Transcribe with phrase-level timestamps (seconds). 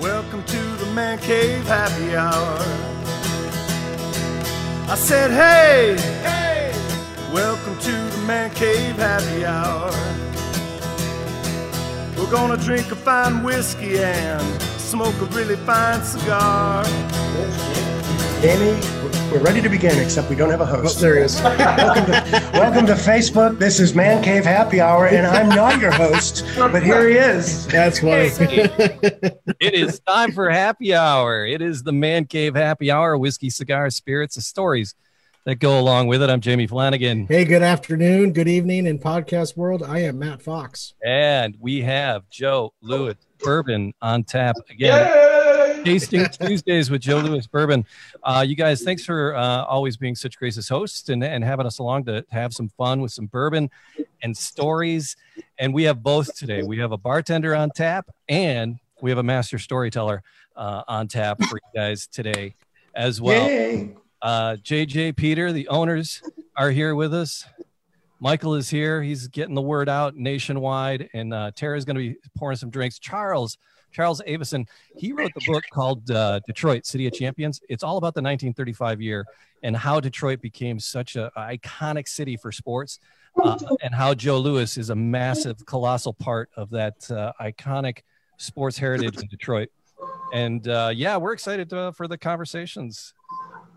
[0.00, 2.58] welcome to the Man Cave Happy Hour.
[4.90, 6.72] I said, hey, hey,
[7.32, 9.92] welcome to the Man Cave Happy Hour.
[12.18, 14.60] We're gonna drink a fine whiskey and
[14.90, 16.82] smoke a really fine cigar.
[18.42, 18.76] Jamie,
[19.30, 20.98] we're ready to begin, except we don't have a host.
[20.98, 21.40] Oh, there he is.
[21.40, 23.56] welcome, to, welcome to Facebook.
[23.60, 27.68] This is Man Cave Happy Hour, and I'm not your host, but here he is.
[27.68, 28.30] That's funny.
[29.60, 31.46] it is time for happy hour.
[31.46, 34.96] It is the Man Cave Happy Hour, whiskey, cigars, spirits, and stories
[35.44, 36.30] that go along with it.
[36.30, 37.28] I'm Jamie Flanagan.
[37.28, 39.84] Hey, good afternoon, good evening in podcast world.
[39.84, 40.94] I am Matt Fox.
[41.04, 45.84] And we have Joe Louis Bourbon on tap again.
[45.84, 47.84] Tasting Tuesdays with Joe Louis Bourbon.
[48.22, 51.78] Uh, you guys, thanks for uh, always being such gracious hosts and, and having us
[51.78, 53.70] along to, have some fun with some bourbon
[54.22, 55.16] and stories.
[55.58, 56.62] And we have both today.
[56.62, 60.22] We have a bartender on tap and we have a master storyteller
[60.56, 62.54] uh, on tap for you guys today
[62.94, 63.48] as well.
[63.48, 63.96] Yay.
[64.22, 66.22] Uh, JJ Peter, the owners,
[66.56, 67.46] are here with us.
[68.20, 69.02] Michael is here.
[69.02, 72.68] He's getting the word out nationwide, and uh, Tara is going to be pouring some
[72.68, 72.98] drinks.
[72.98, 73.56] Charles,
[73.92, 77.60] Charles Avison, he wrote the book called uh, Detroit City of Champions.
[77.70, 79.24] It's all about the 1935 year
[79.62, 82.98] and how Detroit became such an iconic city for sports,
[83.42, 88.00] uh, and how Joe Louis is a massive, colossal part of that uh, iconic
[88.36, 89.70] sports heritage in Detroit.
[90.32, 93.14] And uh, yeah, we're excited uh, for the conversations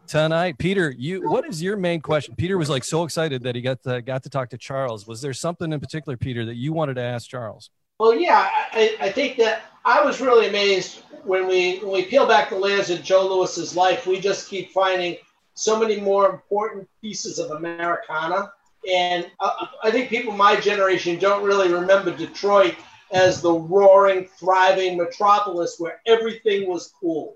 [0.08, 0.58] tonight.
[0.58, 2.36] Peter, you what is your main question?
[2.36, 5.08] Peter was like so excited that he got to, got to talk to Charles.
[5.08, 7.70] Was there something in particular, Peter, that you wanted to ask Charles?
[8.00, 12.26] Well, yeah, I, I think that I was really amazed when we when we peel
[12.28, 14.08] back the layers of Joe Louis's life.
[14.08, 15.18] We just keep finding
[15.54, 18.52] so many more important pieces of Americana,
[18.92, 22.76] and uh, I think people my generation don't really remember Detroit
[23.12, 27.36] as the roaring, thriving metropolis where everything was cool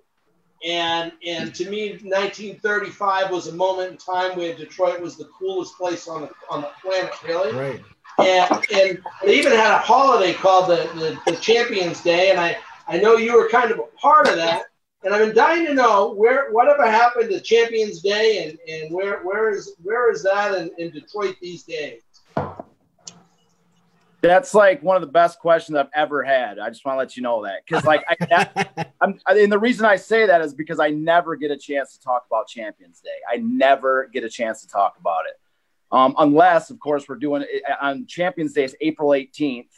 [0.66, 5.78] and and to me, 1935 was a moment in time where Detroit was the coolest
[5.78, 7.54] place on the on the planet, really.
[7.54, 7.82] Right.
[8.20, 12.58] And and they even had a holiday called the, the, the Champions Day, and I
[12.88, 14.64] I know you were kind of a part of that.
[15.04, 19.22] And I've been dying to know where whatever happened to Champions Day and, and where
[19.22, 22.02] where is where is that in, in Detroit these days?
[24.22, 26.58] That's like one of the best questions I've ever had.
[26.58, 29.60] I just want to let you know that because, like, I, that, I'm, and the
[29.60, 33.00] reason I say that is because I never get a chance to talk about Champions
[33.00, 33.10] Day.
[33.32, 35.40] I never get a chance to talk about it,
[35.92, 38.64] um, unless, of course, we're doing it on Champions Day.
[38.64, 39.70] It's April 18th,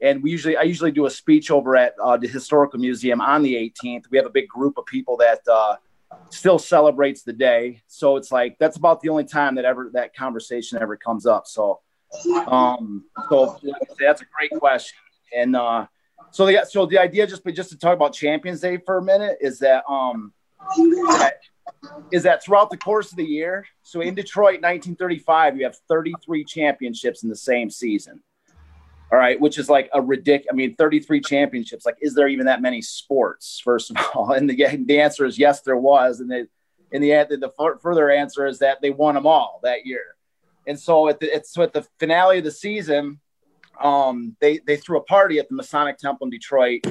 [0.00, 3.42] and we usually I usually do a speech over at uh, the Historical Museum on
[3.42, 4.04] the 18th.
[4.08, 5.76] We have a big group of people that uh,
[6.28, 10.14] still celebrates the day, so it's like that's about the only time that ever that
[10.14, 11.48] conversation ever comes up.
[11.48, 11.80] So.
[12.46, 13.58] Um, so
[13.98, 14.98] that's a great question.
[15.36, 15.86] And uh,
[16.30, 19.38] so the so the idea just just to talk about Champions Day for a minute
[19.40, 20.32] is that um
[22.10, 23.66] is that throughout the course of the year.
[23.82, 28.22] So in Detroit, 1935, you have 33 championships in the same season.
[29.12, 30.52] All right, which is like a ridiculous.
[30.52, 31.84] I mean, 33 championships.
[31.84, 33.60] Like, is there even that many sports?
[33.62, 36.20] First of all, and the the answer is yes, there was.
[36.20, 36.48] And the
[36.92, 40.16] in the, the further answer is that they won them all that year.
[40.66, 43.20] And so at the so at the finale of the season,
[43.82, 46.84] um, they they threw a party at the Masonic Temple in Detroit.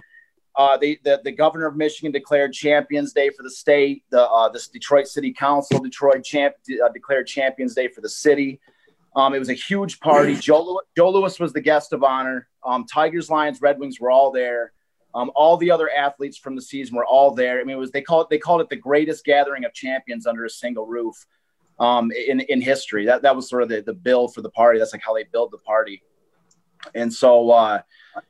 [0.55, 4.03] Uh, they, the, the governor of Michigan declared Champions Day for the state.
[4.09, 8.59] The uh, this Detroit City Council Detroit champ, uh, declared Champions Day for the city.
[9.15, 10.35] Um, it was a huge party.
[10.35, 12.47] Joe, Louis, Joe Louis was the guest of honor.
[12.63, 14.73] Um, Tigers, Lions, Red Wings were all there.
[15.15, 17.59] Um, all the other athletes from the season were all there.
[17.59, 20.27] I mean, it was they call it they called it the greatest gathering of champions
[20.27, 21.25] under a single roof
[21.79, 23.05] um, in in history.
[23.05, 24.79] That that was sort of the the bill for the party.
[24.79, 26.01] That's like how they build the party.
[26.95, 27.81] And so, uh,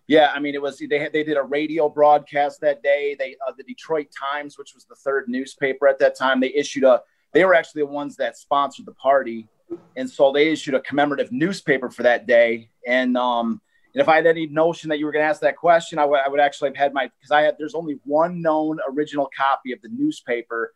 [0.08, 3.16] yeah, I mean, it was they they did a radio broadcast that day.
[3.18, 6.84] They uh, the Detroit Times, which was the third newspaper at that time, they issued
[6.84, 7.02] a.
[7.32, 9.48] They were actually the ones that sponsored the party,
[9.96, 12.70] and so they issued a commemorative newspaper for that day.
[12.88, 13.62] And um,
[13.94, 16.06] and if I had any notion that you were going to ask that question, I
[16.06, 19.30] would I would actually have had my because I had there's only one known original
[19.36, 20.74] copy of the newspaper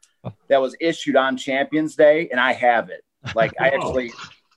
[0.48, 3.04] that was issued on Champions Day, and I have it.
[3.36, 4.12] Like I actually,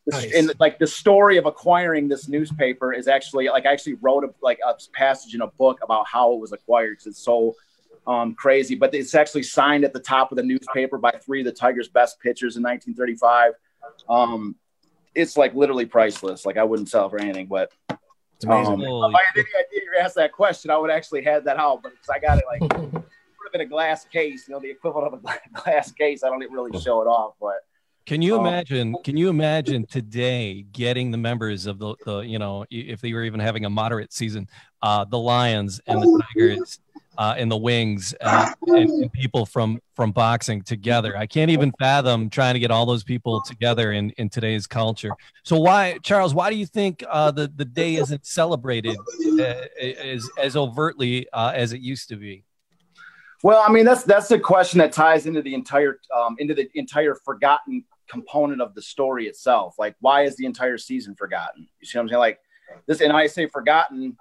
[0.07, 0.33] nice.
[0.33, 4.31] in like the story of acquiring this newspaper is actually like I actually wrote a,
[4.43, 7.55] like a passage in a book about how it was acquired it's so
[8.07, 8.75] um, crazy.
[8.75, 11.89] But it's actually signed at the top of the newspaper by three of the Tigers'
[11.89, 13.53] best pitchers in 1935.
[14.09, 14.57] Um,
[15.15, 16.45] it's like literally priceless.
[16.47, 17.73] Like I wouldn't sell for anything, but.
[18.37, 18.75] It's amazing.
[18.75, 21.57] Um, if I had any idea you asked that question, I would actually have that
[21.57, 23.03] out, but because I got it like
[23.55, 26.23] in a glass case, you know, the equivalent of a glass case.
[26.25, 27.57] I don't really show it off, but
[28.07, 28.95] Can you Um, imagine?
[29.05, 33.25] Can you imagine today getting the members of the, the you know, if they were
[33.25, 34.49] even having a moderate season,
[34.83, 36.79] uh, the Lions and the Tigers
[37.19, 41.17] uh, and the Wings uh, and, and people from from boxing together?
[41.17, 45.11] I can't even fathom trying to get all those people together in in today's culture.
[45.43, 46.33] So why, Charles?
[46.35, 48.97] Why do you think uh, the the day isn't celebrated
[49.41, 52.45] uh, as as overtly uh, as it used to be?
[53.47, 56.69] Well, I mean that's that's the question that ties into the entire um, into the
[56.75, 59.77] entire forgotten component of the story itself.
[59.79, 61.69] Like, why is the entire season forgotten?
[61.79, 62.19] You see what I'm saying?
[62.19, 62.41] Like
[62.87, 64.17] this, and I say forgotten.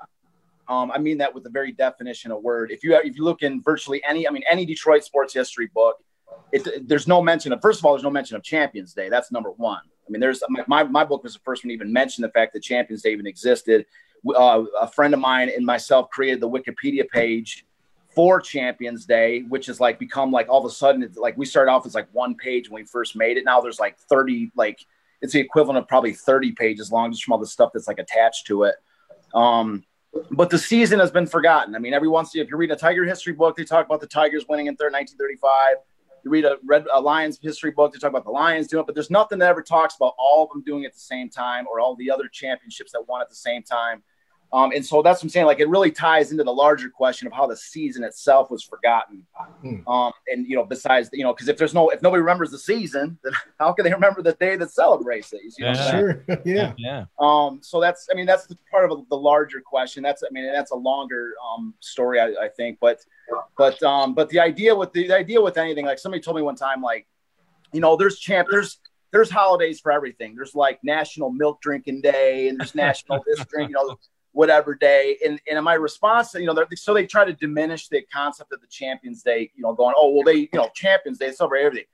[0.68, 2.70] Um, I mean that with the very definition of word.
[2.70, 5.96] If you if you look in virtually any, I mean any Detroit sports history book,
[6.52, 7.64] it, there's no mention of.
[7.64, 9.10] First of all, there's no mention of Champions Day.
[9.10, 9.82] That's number one.
[10.08, 12.54] I mean, there's my my book was the first one to even mention the fact
[12.54, 13.88] that Champions Day even existed.
[14.36, 17.66] Uh, a friend of mine and myself created the Wikipedia page
[18.16, 21.46] for Champions Day, which is like become like all of a sudden it's like we
[21.46, 23.44] started off as like one page when we first made it.
[23.44, 24.80] Now there's like 30, like
[25.22, 28.00] it's the equivalent of probably 30 pages long just from all the stuff that's like
[28.00, 28.76] attached to it.
[29.34, 29.84] Um,
[30.32, 31.76] but the season has been forgotten.
[31.76, 34.08] I mean, every once if you read a Tiger history book, they talk about the
[34.08, 35.76] Tigers winning in thir- 1935.
[36.24, 38.86] You read a Red a Lions history book, they talk about the Lions doing it,
[38.88, 41.30] but there's nothing that ever talks about all of them doing it at the same
[41.30, 44.02] time or all the other championships that won at the same time.
[44.56, 45.48] Um, and so that's what I'm saying.
[45.48, 49.26] Like it really ties into the larger question of how the season itself was forgotten.
[49.62, 49.86] Hmm.
[49.86, 52.58] Um, and you know, besides you know, because if there's no if nobody remembers the
[52.58, 55.42] season, then how can they remember the day that celebrates it?
[55.44, 55.92] You see Yeah.
[55.92, 56.24] Sure.
[56.46, 56.74] yeah.
[56.78, 57.06] Yeah.
[57.20, 60.04] Um, so that's, I mean, that's the part of the larger question.
[60.04, 62.78] That's, I mean, that's a longer um, story, I, I think.
[62.80, 63.00] But,
[63.58, 66.44] but, um, but the idea with the, the idea with anything, like somebody told me
[66.44, 67.08] one time, like,
[67.74, 68.80] you know, there's champ, there's,
[69.12, 70.36] there's holidays for everything.
[70.36, 73.98] There's like National Milk Drinking Day, and there's National this drink, you know,
[74.36, 75.18] whatever day.
[75.26, 78.68] And and my response, you know, so they try to diminish the concept of the
[78.68, 81.86] Champions Day, you know, going, oh well, they, you know, Champions Day celebrate everything.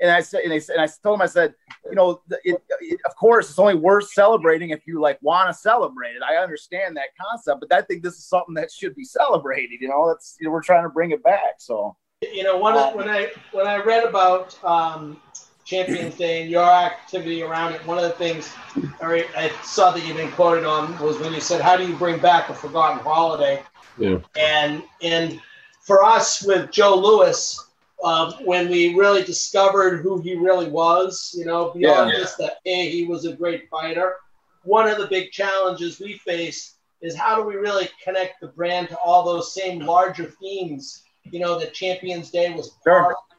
[0.00, 1.54] And I said, and, said- and I told them, I said,
[1.84, 5.54] you know, it, it, of course, it's only worth celebrating if you like want to
[5.54, 6.22] celebrate it.
[6.22, 9.80] I understand that concept, but I think this is something that should be celebrated.
[9.80, 11.54] You know, that's you know, we're trying to bring it back.
[11.58, 11.96] So
[12.32, 15.20] You know, one of, when I when I read about um,
[15.64, 18.52] Champions Day and your activity around it, one of the things
[19.00, 22.18] I, saw that you've been quoted on was when you said, "How do you bring
[22.18, 23.62] back a forgotten holiday?"
[23.98, 24.18] Yeah.
[24.36, 25.40] And and
[25.80, 27.58] for us with Joe Louis,
[28.04, 32.18] um, when we really discovered who he really was, you know, beyond Yeah.
[32.18, 34.16] just that, hey, he was a great fighter.
[34.64, 38.88] One of the big challenges we face is how do we really connect the brand
[38.88, 43.02] to all those same larger themes, you know, that Champions Day was Sure.
[43.02, 43.31] part of.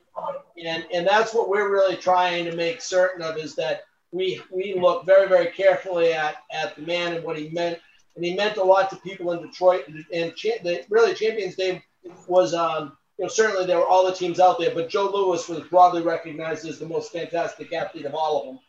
[0.63, 4.75] And, and that's what we're really trying to make certain of is that we, we
[4.79, 7.79] look very, very carefully at, at the man and what he meant.
[8.15, 9.87] And he meant a lot to people in Detroit.
[9.87, 11.83] And, and cha- the, really, Champions Day
[12.27, 15.47] was, um, you know, certainly there were all the teams out there, but Joe Louis
[15.49, 18.59] was broadly recognized as the most fantastic athlete of all of them.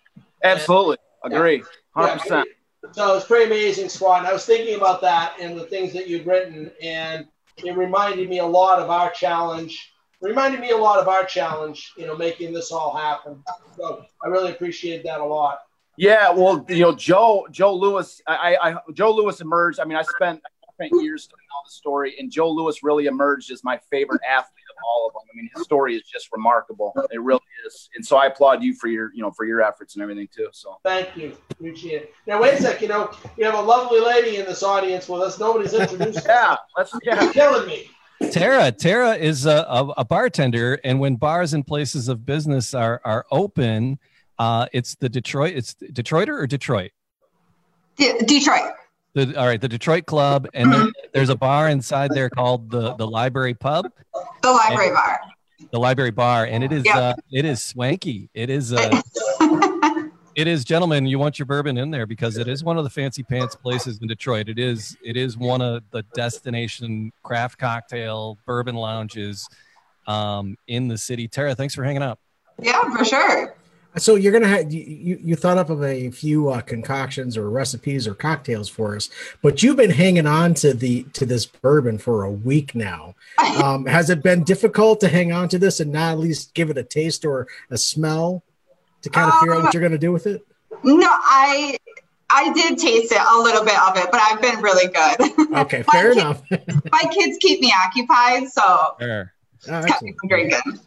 [0.42, 1.62] absolutely agree,
[1.94, 2.48] hundred Yeah, percent.
[2.92, 4.18] So it's pretty amazing, Squad.
[4.18, 7.26] And I was thinking about that and the things that you'd written, and
[7.56, 9.93] it reminded me a lot of our challenge.
[10.24, 13.42] Reminded me a lot of our challenge, you know, making this all happen.
[13.76, 15.60] So I really appreciate that a lot.
[15.96, 19.78] Yeah, well, you know, Joe Joe Louis, I, I Joe Louis emerged.
[19.78, 23.06] I mean, I spent I spent years studying all the story, and Joe Louis really
[23.06, 25.22] emerged as my favorite athlete of all of them.
[25.32, 26.92] I mean, his story is just remarkable.
[27.12, 29.94] It really is, and so I applaud you for your you know for your efforts
[29.94, 30.48] and everything too.
[30.52, 31.36] So Thank you.
[31.50, 32.14] Appreciate it.
[32.26, 32.82] Now, wait a sec.
[32.82, 35.38] You know, we have a lovely lady in this audience with us.
[35.38, 36.24] Nobody's introduced.
[36.26, 37.22] yeah, let's yeah.
[37.22, 37.88] You're killing me.
[38.32, 39.64] Tara, Tara is a,
[39.96, 43.98] a, bartender, and when bars and places of business are are open,
[44.38, 45.54] uh, it's the Detroit.
[45.54, 46.90] It's Detroiter or Detroit.
[47.96, 48.72] De- Detroit.
[49.14, 52.94] The, all right, the Detroit Club, and there, there's a bar inside there called the
[52.94, 53.86] the Library Pub,
[54.42, 55.20] The library bar.
[55.70, 56.98] the Library Bar, and it is Yeah.
[56.98, 58.28] uh, it is swanky.
[58.34, 59.00] It is uh,
[60.36, 61.06] it is, gentlemen.
[61.06, 63.98] You want your bourbon in there because it is one of the fancy pants places
[64.00, 64.48] in Detroit.
[64.48, 69.48] It is it is one of the destination craft cocktail bourbon lounges
[70.06, 71.28] um, in the city.
[71.28, 72.18] Tara, thanks for hanging out.
[72.60, 73.54] yeah, for sure.
[73.96, 77.48] So you're gonna have you, you you thought up of a few uh, concoctions or
[77.48, 79.08] recipes or cocktails for us,
[79.40, 83.14] but you've been hanging on to the to this bourbon for a week now.
[83.54, 86.70] Um, has it been difficult to hang on to this and not at least give
[86.70, 88.42] it a taste or a smell
[89.04, 90.42] to kind of figure out what you're gonna do with it?
[90.82, 91.78] No, I
[92.30, 95.48] I did taste it a little bit of it, but I've been really good.
[95.54, 96.42] Okay, fair My enough.
[96.90, 99.32] My kids keep me occupied, so Sure.
[99.68, 100.80] Oh, it's kept me from drinking.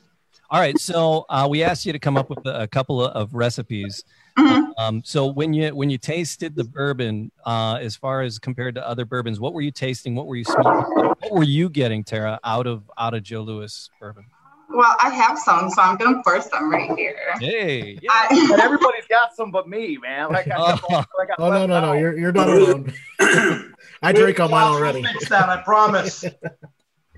[0.50, 3.12] All right, so uh, we asked you to come up with a, a couple of,
[3.14, 4.04] of recipes.
[4.38, 4.72] Mhm.
[4.78, 8.88] Um, so when you when you tasted the bourbon, uh, as far as compared to
[8.88, 10.16] other bourbons, what were you tasting?
[10.16, 10.84] What were you smelling?
[10.84, 14.26] What were you getting, Tara, out of out of Joe Louis bourbon?
[14.70, 17.16] Well, I have some, so I'm gonna pour some right here.
[17.40, 18.10] Hey, yeah.
[18.12, 20.30] I, But everybody's got some but me, man.
[20.30, 20.96] Like I, got- Oh.
[21.18, 21.88] like I Oh no left no no!
[21.88, 21.94] out.
[21.94, 22.94] You're you're not alone.
[24.02, 25.04] I drink on mine We'll already.
[25.04, 26.24] Fix that, I promise.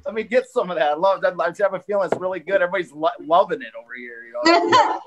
[0.06, 0.92] Let me get some of that.
[0.92, 1.34] I love that.
[1.40, 2.62] I have a feeling it's really good.
[2.62, 4.24] Everybody's lo- loving it over here.
[4.26, 5.02] You know.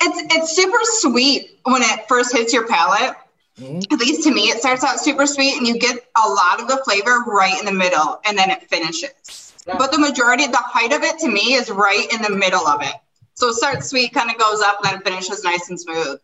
[0.00, 3.14] it's it's super sweet when it first hits your palate.
[3.60, 3.92] Mhm.
[3.92, 6.68] At least to me, it starts out super sweet, and you get a lot of
[6.68, 9.51] the flavor right in the middle, and then it finishes.
[9.66, 12.82] But the majority, the height of it to me is right in the middle of
[12.82, 12.94] it.
[13.34, 16.18] So it starts sweet, kind of goes up, and then finishes nice and smooth.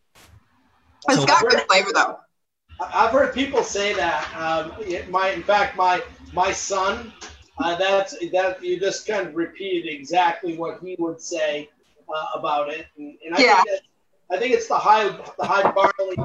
[1.08, 2.18] It's So- got good flavor though.
[2.80, 4.24] I've heard people say that.
[4.36, 4.72] Um,
[5.10, 6.00] my, in fact, my
[6.32, 7.12] my son,
[7.58, 11.68] uh, that's that you just kind of repeated exactly what he would say
[12.14, 13.62] uh, about it, and, and I Yeah.
[13.64, 16.16] think that, I think it's the high the high barley.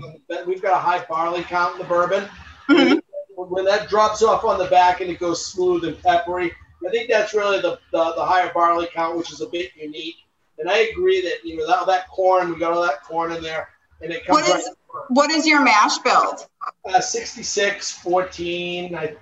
[0.45, 2.29] We've got a high barley count in the bourbon.
[2.69, 3.01] Mhm.
[3.35, 6.53] When that drops off on the back and it goes smooth and peppery,
[6.85, 10.15] I think that's really the, the, the higher barley count, which is a bit unique.
[10.59, 13.41] And I agree that you know that, that corn, we got all that corn in
[13.41, 13.69] there,
[14.01, 14.63] and it comes What right
[15.09, 16.47] what is your mash bill?
[16.85, 18.95] uh, 66, 14.
[18.95, 19.15] I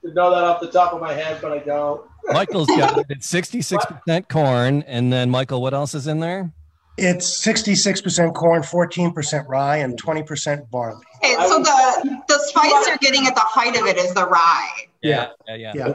[0.00, 2.06] should know that off the top of my head, but I don't.
[2.26, 3.06] Michael's got it.
[3.08, 6.52] It's sixty-six percent corn, and then Michael, what else is in there?
[6.98, 11.02] It's 66% corn, 14% rye, and 20% barley.
[11.24, 14.68] Okay, so the the spice you're getting at the height of it is the rye.
[15.00, 15.72] Yeah, yeah, yeah.
[15.74, 15.86] Yeah.
[15.88, 15.94] Yeah,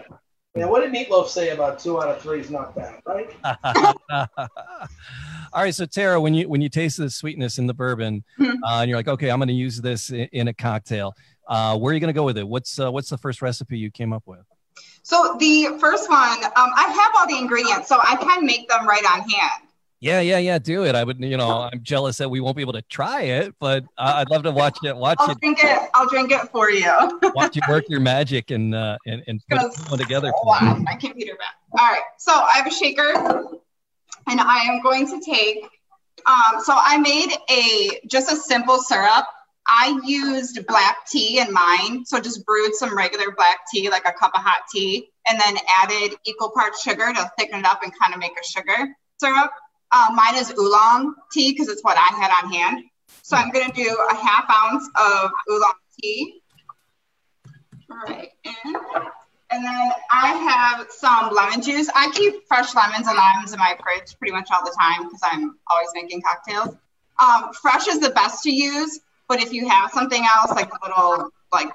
[0.65, 3.29] what did Meatloaf say about two out of three is not bad, right?
[5.53, 8.55] All right, so Tara, when you when you taste the sweetness in the bourbon, Mhm.
[8.63, 11.13] uh, and you're like, okay, I'm going to use this in, in a cocktail.
[11.47, 12.47] Uh, where are you going to go with it?
[12.47, 14.41] What's uh, what's the first recipe you came up with?
[15.03, 18.87] So the first one, um, I have all the ingredients, so I can make them
[18.87, 19.63] right on hand.
[19.99, 20.59] Yeah, yeah, yeah.
[20.59, 20.93] Do it.
[20.93, 23.83] I would, you know, I'm jealous that we won't be able to try it, but
[23.97, 24.95] uh, I'd love to watch it.
[24.95, 25.39] Watch I'll it.
[25.39, 25.89] drink it.
[25.95, 27.19] I'll drink it for you.
[27.33, 30.31] Watch you work your magic and uh, and and put one together.
[30.31, 31.55] For Wow, my computer back.
[31.79, 33.13] All right, so I have a shaker,
[34.27, 35.63] and I am going to take.
[36.25, 39.25] Um, so I made a just a simple syrup.
[39.67, 44.13] I used black tea in mine, so just brewed some regular black tea, like a
[44.13, 47.91] cup of hot tea, and then added equal parts sugar to thicken it up and
[47.99, 49.51] kind of make a sugar syrup.
[49.91, 52.83] Uh, mine is oolong tea because it's what I had on hand.
[53.21, 56.41] So I'm going to do a half ounce of oolong tea.
[57.89, 58.75] Right in.
[59.49, 61.89] And then I have some lemon juice.
[61.95, 65.21] I keep fresh lemons and limes in my fridge pretty much all the time because
[65.23, 66.75] I'm always making cocktails.
[67.19, 70.87] Um, fresh is the best to use, but if you have something else like a
[70.87, 71.69] little like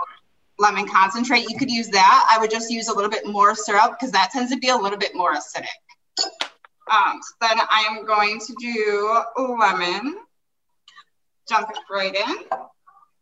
[0.59, 2.29] lemon concentrate, you could use that.
[2.31, 4.77] I would just use a little bit more syrup because that tends to be a
[4.77, 5.67] little bit more acidic.
[6.91, 10.17] Um, so then I am going to do a lemon,
[11.49, 12.37] jump it right in.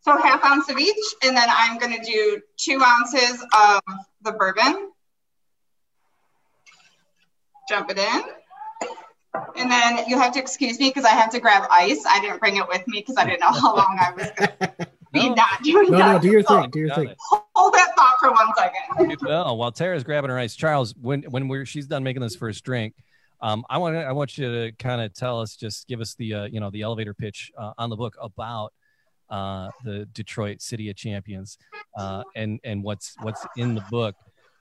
[0.02, 3.80] So half ounce of each, and then I'm going to do two ounces of
[4.22, 4.90] the bourbon.
[7.68, 8.22] Jump it in.
[9.56, 12.04] And then you have to excuse me because I have to grab ice.
[12.08, 14.50] I didn't bring it with me because I didn't know how long I was going
[14.60, 15.34] to be No.
[15.34, 16.12] not doing No, that.
[16.14, 16.70] no, do your So thing.
[16.70, 17.08] Do your thing.
[17.08, 17.16] it.
[17.54, 19.18] Hold that thought for one second.
[19.22, 22.64] Well, while Tara's grabbing her ice, Charles, when when we're she's done making this first
[22.64, 22.94] drink,
[23.42, 26.35] um, I want I want you to kind of tell us, just give us the
[26.35, 28.73] uh, you know the elevator pitch uh, on the book about
[29.30, 31.56] uh, the Detroit City of Champions
[31.97, 34.14] uh, and and what's what's in the book.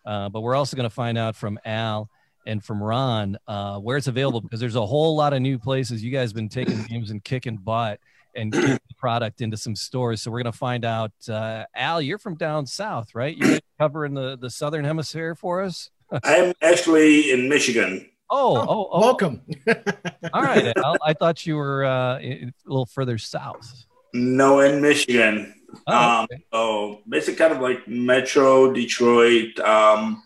[0.05, 2.09] Uh, but we're also going to find out from Al
[2.48, 6.03] and from Ron uh, where it's available because there's a whole lot of new places.
[6.03, 8.00] You guys have been taking names and kicking butt
[8.36, 10.21] and getting the product into some stores.
[10.21, 11.12] So we're going to find out.
[11.27, 13.36] Uh, Al, you're from down south, right?
[13.36, 15.89] You're covering the, the southern hemisphere for us.
[16.24, 18.09] I'm actually in Michigan.
[18.29, 19.00] Oh, oh, oh.
[19.01, 19.41] Welcome.
[20.33, 20.98] All right, Al.
[21.03, 23.86] I thought you were uh, a little further south.
[24.13, 25.53] No, in Michigan.
[25.88, 30.21] Oh, Um, so basically, kind of like Metro Detroit, um,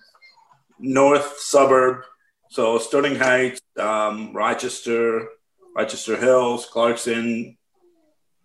[0.80, 2.04] north suburb.
[2.50, 5.28] So Sterling Heights, um, Rochester,
[5.76, 7.58] Rochester Hills, Clarkston,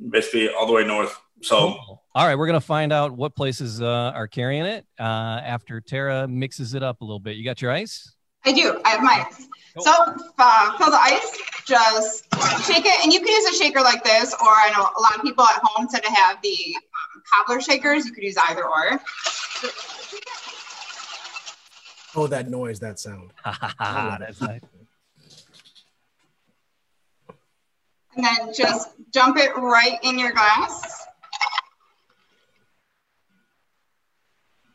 [0.09, 1.19] basically all the way north.
[1.43, 2.03] So Cool.
[2.15, 5.03] All right, we're gonna find out what places uh, are carrying it uh,
[5.45, 7.37] after Tara mixes it up a little bit.
[7.37, 8.13] You got your ice?
[8.45, 8.81] I do.
[8.85, 9.49] I have my ice.
[9.81, 9.93] So
[10.39, 12.25] uh, fill the ice, just
[12.67, 15.15] shake it, and you can use a shaker like this, or I know a lot
[15.17, 18.07] of people at home tend to have the um, cobbler shakers.
[18.07, 19.01] You could use either or.
[22.17, 23.33] Oh, that noise, that sound.
[23.45, 24.61] That's nice.
[28.17, 31.07] And then just dump it right in your glass.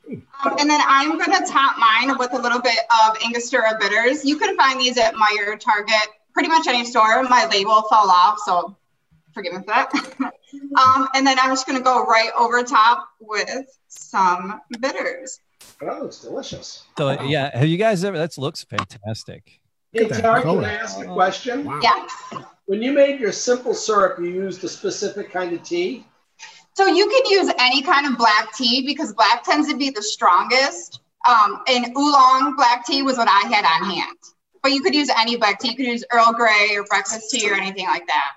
[0.10, 4.26] Um, and then I'm going to top mine with a little bit of Angostura bitters.
[4.26, 7.24] You can find these at Meijer, Target, pretty much any store.
[7.24, 8.76] My label fell off, so
[9.34, 9.92] forgive me for that.
[10.78, 15.40] um, and then I'm just going to go right over top with some bitters.
[15.80, 16.84] That looks delicious.
[16.98, 18.18] So yeah, have you guys ever?
[18.18, 19.60] That looks fantastic.
[19.92, 20.66] Hey, that Tara, can.
[20.66, 21.66] I ask a question?
[21.66, 21.80] Wow.
[21.82, 22.44] Yeah.
[22.66, 26.06] When you made your simple syrup, you used a specific kind of tea.
[26.76, 30.02] So you can use any kind of black tea because black tends to be the
[30.02, 31.02] strongest.
[31.28, 34.18] Um, and oolong black tea was what I had on hand.
[34.62, 35.70] But you could use any black tea.
[35.70, 38.32] You could use Earl Grey or breakfast tea or anything like that.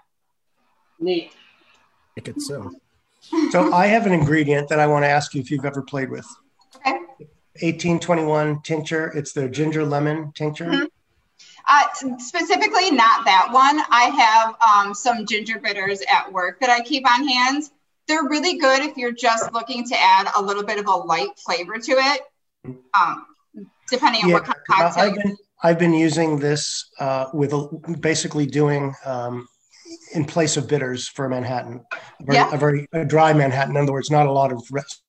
[1.00, 1.33] Neat.
[2.16, 2.73] Make it so.
[3.50, 6.11] So I have an ingredient that I want to ask you if you've ever played
[6.11, 6.26] with.
[6.76, 6.99] Okay.
[7.61, 9.09] 1821 tincture.
[9.09, 10.66] It's the ginger lemon tincture.
[10.66, 10.87] Mhm.
[11.69, 13.83] Uh, specifically, not that one.
[13.90, 17.71] I have um, some ginger bitters at work that I keep on hand.
[18.09, 21.31] They're really good if you're just looking to add a little bit of a light
[21.45, 22.21] flavor to it,
[23.01, 23.27] um,
[23.91, 25.05] depending on Yeah, what kind of cocktail.
[25.05, 27.69] I've been I've been using this uh, with a,
[28.01, 29.49] basically doing um,
[30.15, 32.55] in place of bitters for Manhattan, a very, Yeah.
[32.55, 33.77] a very a dry Manhattan.
[33.77, 35.03] In other words, not a lot of rest,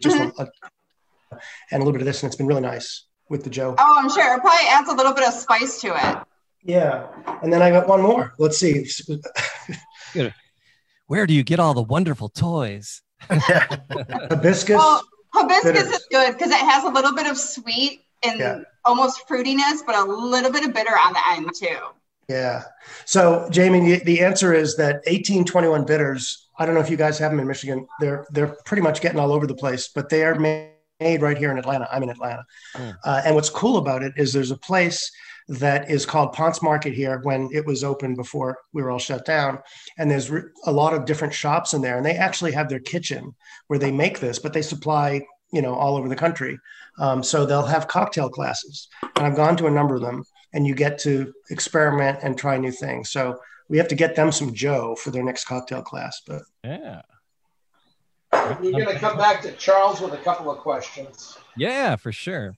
[0.00, 0.40] just Mm-hmm.
[0.40, 1.38] a, a,
[1.72, 3.74] and a little bit of this, and it's been really nice with the Joe.
[3.78, 6.18] Oh, I'm sure it probably adds a little bit of spice to it.
[6.62, 7.06] Yeah,
[7.42, 8.32] and then I got one more.
[8.38, 8.86] Let's see.
[11.10, 13.02] Where do you get all the wonderful toys?
[13.30, 14.76] Hibiscus.
[14.76, 15.02] Well,
[15.34, 15.88] hibiscus bitters.
[15.90, 18.58] is good because it has a little bit of sweet and Yeah.
[18.84, 21.78] almost fruitiness, but a little bit of bitter on the end too.
[22.28, 22.62] Yeah.
[23.06, 26.46] So, Jamie, the, the answer is that 1821 bitters.
[26.60, 27.88] I don't know if you guys have them in Michigan.
[27.98, 31.50] They're they're pretty much getting all over the place, but they are made right here
[31.50, 31.88] in Atlanta.
[31.90, 32.44] I'm in Atlanta,
[32.76, 32.94] Mm.
[33.04, 35.10] uh, and what's cool about it is there's a place
[35.58, 39.24] that is called Ponce Market here when it was open before we were all shut
[39.24, 39.58] down,
[39.98, 40.30] and there's
[40.66, 43.34] a lot of different shops in there, and they actually have their kitchen
[43.66, 45.20] where they make this, but they supply
[45.52, 46.58] you know all over the country.
[46.98, 50.66] Um, so they'll have cocktail classes, and I've gone to a number of them and
[50.66, 53.10] you get to experiment and try new things.
[53.10, 53.38] So
[53.68, 56.20] we have to get them some Joe for their next cocktail class.
[56.26, 57.02] But Yeah.
[58.62, 61.36] You're going to come back to Charles with a couple of questions.
[61.56, 62.56] Yeah, for sure.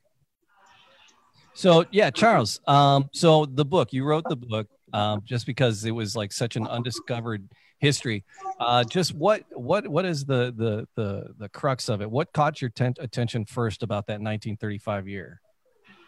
[1.54, 2.60] So yeah, Charles.
[2.66, 6.56] Um, so the book you wrote the book um, just because it was like such
[6.56, 7.48] an undiscovered
[7.78, 8.24] history.
[8.58, 12.10] Uh, just what what what is the the the the crux of it?
[12.10, 15.40] What caught your tent attention first about that 1935 year?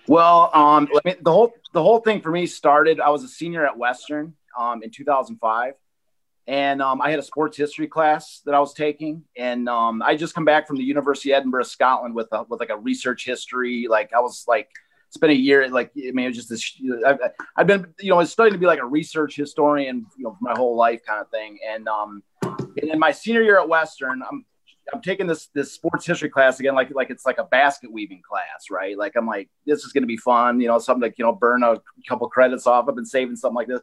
[0.06, 3.00] Well, um, the whole the whole thing for me started.
[3.00, 5.74] I was a senior at Western um, in 2005,
[6.46, 10.16] and um, I had a sports history class that I was taking, and um, I
[10.16, 13.24] just come back from the University of Edinburgh, Scotland, with a, with like a research
[13.24, 13.86] history.
[13.88, 14.68] Like I was like
[15.14, 15.68] spent a year.
[15.68, 16.80] Like I mean, it was just this.
[17.06, 17.18] I've,
[17.56, 20.36] I've been you know, I was studying to be like a research historian, you know,
[20.40, 24.22] my whole life kind of thing, and um, and in my senior year at Western,
[24.22, 24.44] I'm
[24.92, 28.22] I'm taking this this sports history class again, like like it's like a basket weaving
[28.28, 28.98] class, right?
[28.98, 31.62] Like I'm like, this is gonna be fun, you know, something like you know, burn
[31.62, 32.86] a couple credits off.
[32.88, 33.80] I've been saving something like this.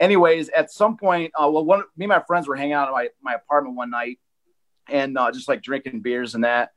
[0.00, 2.94] Anyways, at some point, uh, well, one me and my friends were hanging out in
[2.94, 4.18] my my apartment one night,
[4.88, 6.70] and uh, just like drinking beers and that.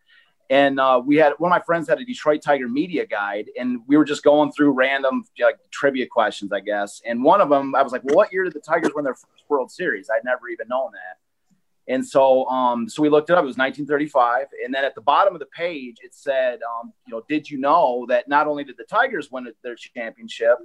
[0.50, 3.80] And uh, we had one of my friends had a Detroit Tiger media guide, and
[3.88, 7.02] we were just going through random like trivia questions, I guess.
[7.06, 9.16] And one of them, I was like, "Well, what year did the Tigers win their
[9.16, 11.92] first World Series?" I'd never even known that.
[11.92, 13.44] And so, um, so we looked it up.
[13.44, 17.16] It was 1935, and then at the bottom of the page, it said, um, "You
[17.16, 20.58] know, did you know that not only did the Tigers win their championship,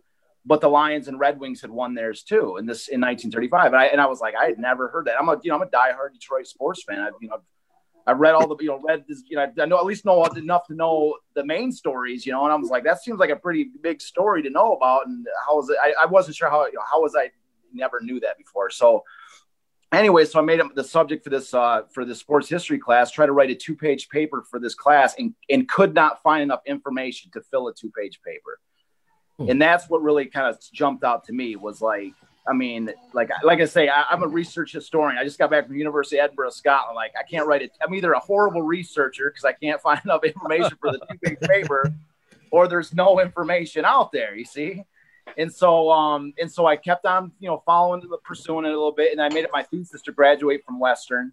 [0.44, 3.76] but the Lions and Red Wings had won theirs too in this in 1935?" And
[3.76, 5.18] I and I was like, I had never heard that.
[5.18, 7.00] I'm a you know I'm a diehard Detroit sports fan.
[7.00, 7.40] I've you know
[8.06, 10.24] I've read all the you know read this you know I know at least know
[10.24, 13.30] enough to know the main stories you know, and I was like, that seems like
[13.30, 15.06] a pretty big story to know about.
[15.06, 15.76] And how was it?
[15.82, 17.30] I, I wasn't sure how you know, how was I
[17.72, 18.70] never knew that before.
[18.70, 19.04] So
[19.92, 23.10] anyway, so I made it the subject for this uh, for this sports history class.
[23.10, 26.42] Try to write a two page paper for this class, and and could not find
[26.42, 28.60] enough information to fill a two page paper.
[29.48, 32.12] And that's what really kind of jumped out to me was like,
[32.48, 35.18] I mean, like like I say, I, I'm a research historian.
[35.18, 36.96] I just got back from University of Edinburgh, Scotland.
[36.96, 37.72] Like I can't write it.
[37.82, 41.38] I'm either a horrible researcher because I can't find enough information for the two page
[41.48, 41.92] paper,
[42.50, 44.34] or there's no information out there.
[44.34, 44.84] You see
[45.36, 48.92] and so um and so I kept on you know following pursuing it a little
[48.92, 51.32] bit and I made it my thesis to graduate from Western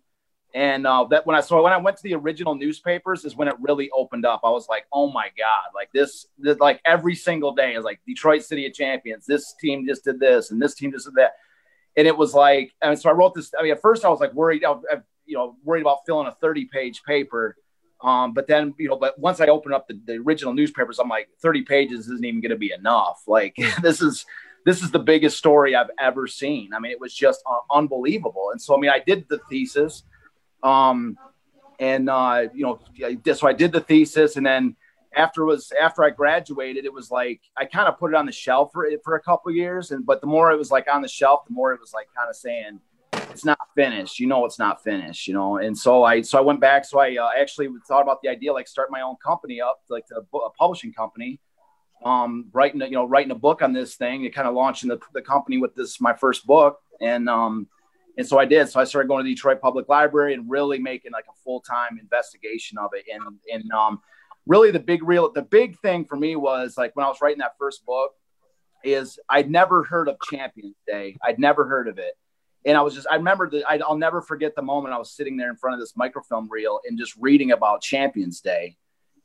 [0.53, 3.47] and uh, that when I so when I went to the original newspapers is when
[3.47, 7.15] it really opened up I was like oh my god like this, this like every
[7.15, 10.73] single day is like Detroit City of Champions this team just did this and this
[10.73, 11.33] team just did that
[11.95, 14.19] and it was like and so I wrote this I mean at first I was
[14.19, 17.57] like worried I, I, you know worried about filling a 30 page paper
[18.01, 21.09] um, but then, you know, but once I open up the, the original newspapers, I'm
[21.09, 23.23] like, 30 pages isn't even going to be enough.
[23.27, 24.25] Like this is,
[24.65, 26.73] this is the biggest story I've ever seen.
[26.73, 28.49] I mean, it was just uh, unbelievable.
[28.51, 30.03] And so, I mean, I did the thesis,
[30.67, 31.17] um,
[31.79, 32.79] and, uh, you know,
[33.33, 34.75] so I did the thesis and then
[35.15, 38.31] after was, after I graduated, it was like, I kind of put it on the
[38.31, 39.91] shelf for for a couple years.
[39.91, 42.07] And, but the more it was like on the shelf, the more it was like
[42.15, 42.79] kind of saying,
[43.31, 44.19] it's not finished.
[44.19, 45.27] You know, it's not finished.
[45.27, 46.85] You know, and so I so I went back.
[46.85, 50.05] So I uh, actually thought about the idea like start my own company up, like
[50.15, 51.39] a, a publishing company.
[52.05, 54.23] Um, writing you know writing a book on this thing.
[54.23, 57.67] It kind of launching the, the company with this my first book, and um,
[58.17, 58.67] and so I did.
[58.69, 61.99] So I started going to Detroit Public Library and really making like a full time
[61.99, 63.05] investigation of it.
[63.13, 64.01] And and um,
[64.45, 67.39] really the big real the big thing for me was like when I was writing
[67.39, 68.11] that first book
[68.83, 71.17] is I'd never heard of Champions Day.
[71.23, 72.13] I'd never heard of it.
[72.65, 75.37] And I was just, I remember that I'll never forget the moment I was sitting
[75.37, 78.75] there in front of this microfilm reel and just reading about Champions Day.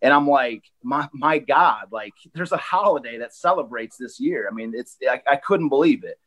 [0.00, 4.48] And I'm like, my, my God, like there's a holiday that celebrates this year.
[4.50, 6.18] I mean, it's, I, I couldn't believe it.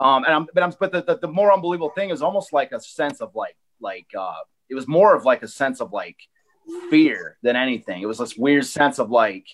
[0.00, 2.72] Um, and I'm, but I'm, but the, the, the more unbelievable thing is almost like
[2.72, 4.32] a sense of like, like, uh,
[4.68, 6.16] it was more of like a sense of like
[6.88, 8.02] fear than anything.
[8.02, 9.46] It was this weird sense of like,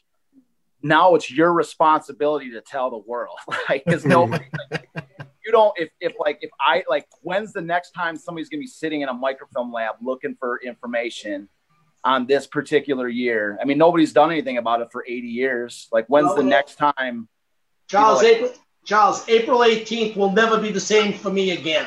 [0.83, 3.39] now it's your responsibility to tell the world.
[3.69, 4.89] Like because nobody like,
[5.45, 8.67] you don't if, if like if i like when's the next time somebody's gonna be
[8.67, 11.49] sitting in a microfilm lab looking for information
[12.05, 13.59] on this particular year?
[13.61, 15.89] I mean nobody's done anything about it for 80 years.
[15.91, 17.29] Like when's the next time
[17.89, 21.51] charles you know, like, april charles april 18th will never be the same for me
[21.51, 21.87] again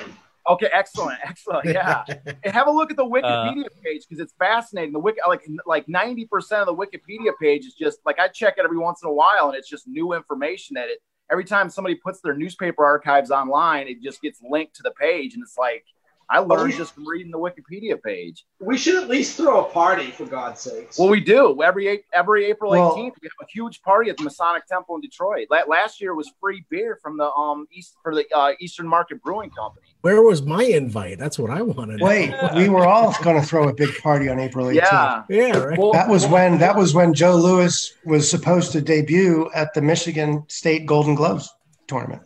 [0.49, 1.65] Okay, excellent, excellent.
[1.65, 2.03] Yeah,
[2.43, 4.93] and have a look at the Wikipedia uh, page because it's fascinating.
[4.93, 8.55] The wiki, like like ninety percent of the Wikipedia page is just like I check
[8.57, 10.99] it every once in a while, and it's just new information that it.
[11.31, 15.35] Every time somebody puts their newspaper archives online, it just gets linked to the page,
[15.35, 15.85] and it's like
[16.31, 18.45] I learned just from reading the Wikipedia page.
[18.59, 20.99] We should at least throw a party for God's sakes.
[20.99, 23.15] Well, we do every every April eighteenth.
[23.21, 25.47] we have a huge party at the Masonic Temple in Detroit.
[25.49, 29.49] Last year was free beer from the um east for the uh, Eastern Market Brewing
[29.49, 29.87] Company.
[30.01, 31.17] Where was my invite?
[31.17, 31.99] That's what I wanted.
[31.99, 34.75] Wait, we were all going to throw a big party on April 18th.
[34.75, 35.57] Yeah, yeah.
[35.57, 35.77] Right.
[35.77, 39.81] Well, that was when that was when Joe Louis was supposed to debut at the
[39.81, 41.51] Michigan State Golden Gloves
[41.87, 42.21] tournament.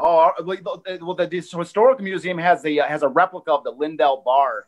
[0.00, 4.66] Oh, well, the, the historical museum has a has a replica of the Lindell Bar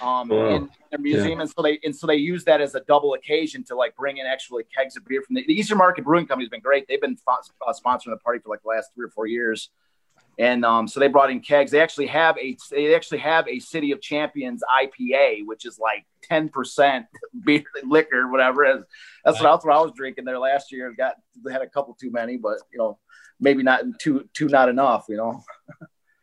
[0.00, 0.48] um, wow.
[0.48, 1.42] in their museum, yeah.
[1.42, 4.18] and so they and so they use that as a double occasion to like bring
[4.18, 6.86] in actually kegs of beer from the, the Eastern Market Brewing Company has been great.
[6.86, 9.70] They've been uh, sponsoring the party for like the last three or four years,
[10.38, 11.70] and um, so they brought in kegs.
[11.70, 16.04] They actually have a they actually have a City of Champions IPA, which is like
[16.22, 17.06] ten percent
[17.44, 18.64] beer liquor, whatever.
[18.66, 18.84] That's,
[19.24, 20.94] that's what, what I was drinking there last year.
[20.96, 21.14] Got
[21.50, 22.98] had a couple too many, but you know
[23.40, 25.06] maybe not too too not enough.
[25.08, 25.44] You know.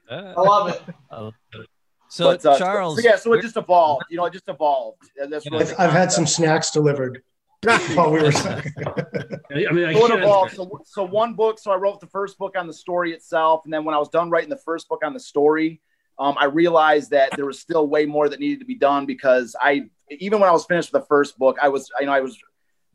[0.09, 1.67] I love it.
[2.09, 4.05] So but, uh, Charles, so, yeah, so it just evolved.
[4.09, 5.01] You know, it just evolved.
[5.29, 7.23] That's really I've, I've had some snacks delivered
[7.93, 8.71] while we were talking.
[8.79, 10.55] I mean, I so, it evolved.
[10.55, 11.59] So, so one book.
[11.59, 14.09] So I wrote the first book on the story itself, and then when I was
[14.09, 15.81] done writing the first book on the story,
[16.17, 19.55] um, I realized that there was still way more that needed to be done because
[19.59, 22.21] I, even when I was finished with the first book, I was, you know, I
[22.21, 22.37] was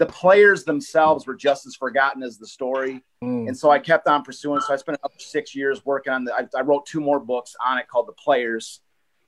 [0.00, 3.04] the players themselves were just as forgotten as the story.
[3.22, 3.48] Mm.
[3.48, 4.58] And so I kept on pursuing.
[4.60, 7.54] So I spent another six years working on the, I, I, wrote two more books
[7.64, 8.80] on it called The Players.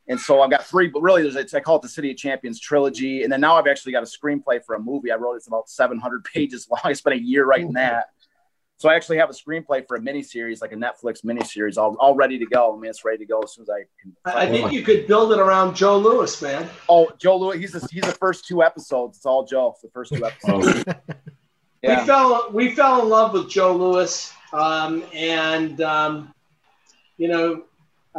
[0.08, 2.58] And so I've got three, but really there's, I call it the City of Champions
[2.58, 3.22] trilogy.
[3.22, 5.12] And then now I've actually got a screenplay for a movie.
[5.12, 6.80] I wrote it's about 700 pages long.
[6.84, 8.06] I spent a year writing that.
[8.82, 12.16] So I actually have a screenplay for a miniseries, like a Netflix miniseries, all, all
[12.16, 12.76] ready to go.
[12.76, 14.16] I mean, it's ready to go as soon as I can.
[14.24, 16.68] I think you could build it around Joe Louis, man.
[16.88, 17.60] Oh, Joe Louis.
[17.60, 19.18] he's the, he's the first two episodes.
[19.18, 19.76] It's all Joe.
[19.80, 20.84] for the first two episodes.
[21.82, 22.00] yeah.
[22.00, 26.34] We fell we fell in love with Joe Louis, um, and um,
[27.18, 27.62] you know,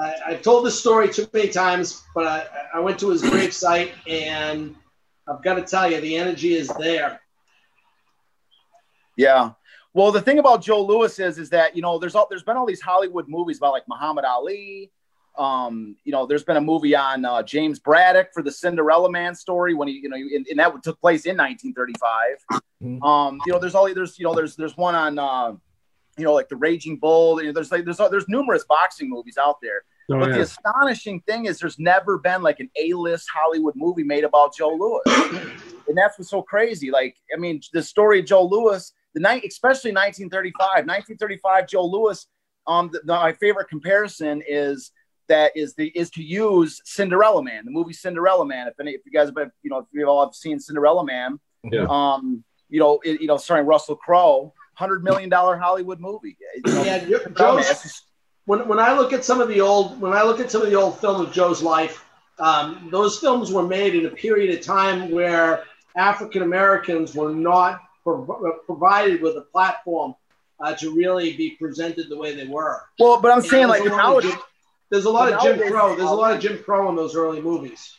[0.02, 3.54] I, have told this story too many times, but I, I went to his grave
[3.54, 4.78] site, and
[5.28, 7.20] I've got to tell you, the energy is there.
[9.18, 9.52] Yeah.
[9.94, 12.58] Well, the thing about Joe Louis is, is that you know, there's all, there's been
[12.58, 14.92] all these Hollywood movies about like Muhammad Ali.
[15.38, 19.34] Um, you know, there's been a movie on uh, James Braddock for the Cinderella Man
[19.34, 22.64] story when he, you know, and, and that took place in 1935.
[22.84, 23.04] Mm-hmm.
[23.04, 25.56] Um, you know, there's all there's you know there's there's one on uh,
[26.18, 27.42] you know like the Raging Bull.
[27.42, 29.84] You know, there's like there's there's numerous boxing movies out there.
[30.12, 30.36] Oh, but yeah.
[30.36, 34.74] the astonishing thing is, there's never been like an A-list Hollywood movie made about Joe
[34.74, 35.02] Louis.
[35.88, 36.92] and that's what's so crazy.
[36.92, 42.26] Like, I mean, the story of Joe Louis the night, especially 1935, 1935, Joe Louis.
[42.66, 44.92] Um, the, the, my favorite comparison is
[45.28, 48.68] that is the is to use Cinderella Man, the movie Cinderella Man.
[48.68, 51.06] If any, if you guys have been, you know, if you all have seen Cinderella
[51.06, 51.86] Man, yeah.
[51.90, 56.38] um, you know, it, you know, starring Russell Crowe, hundred million dollar Hollywood movie.
[56.66, 57.06] You know, yeah,
[57.38, 58.04] Joe's,
[58.46, 60.70] when when I look at some of the old when I look at some of
[60.70, 62.06] the old films of Joe's life,
[62.40, 65.64] um, those films were made in a period of time where
[65.96, 70.16] African Americans were not provided with a platform
[70.60, 72.82] uh, to really be presented the way they were.
[73.00, 74.34] Well, but I'm and saying like nowadays,
[74.90, 75.96] there's a lot of Jim Crow.
[75.96, 77.96] There's a lot of Jim Crow in those early movies.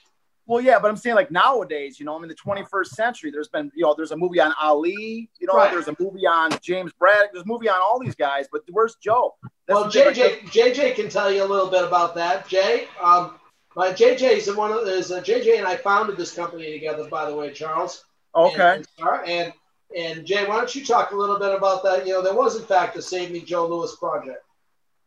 [0.47, 3.49] Well, yeah, but I'm saying like nowadays, you know, I mean, the 21st century, there's
[3.49, 5.71] been, you know, there's a movie on Ali, you know, right.
[5.71, 8.97] there's a movie on James Braddock, there's a movie on all these guys, but where's
[8.97, 9.35] Joe?
[9.69, 12.47] Well, JJ JJ can tell you a little bit about that.
[12.47, 13.39] Jay, um,
[13.75, 17.09] my JJ is one of is uh, JJ and I founded this company together.
[17.09, 18.05] By the way, Charles.
[18.35, 18.83] Okay.
[18.99, 19.53] And, and
[19.97, 22.07] and Jay, why don't you talk a little bit about that?
[22.07, 24.43] You know, there was in fact a Save Me Joe Louis project.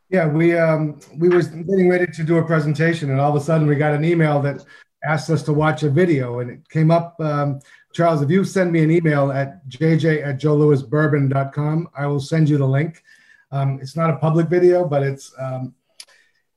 [0.09, 3.43] Yeah, we um, we was getting ready to do a presentation, and all of a
[3.43, 4.63] sudden we got an email that
[5.03, 7.19] asked us to watch a video, and it came up.
[7.19, 7.59] Um,
[7.93, 12.57] Charles, if you send me an email at jj at joelouisbourbon.com, I will send you
[12.57, 13.03] the link.
[13.51, 15.73] Um, it's not a public video, but it's um,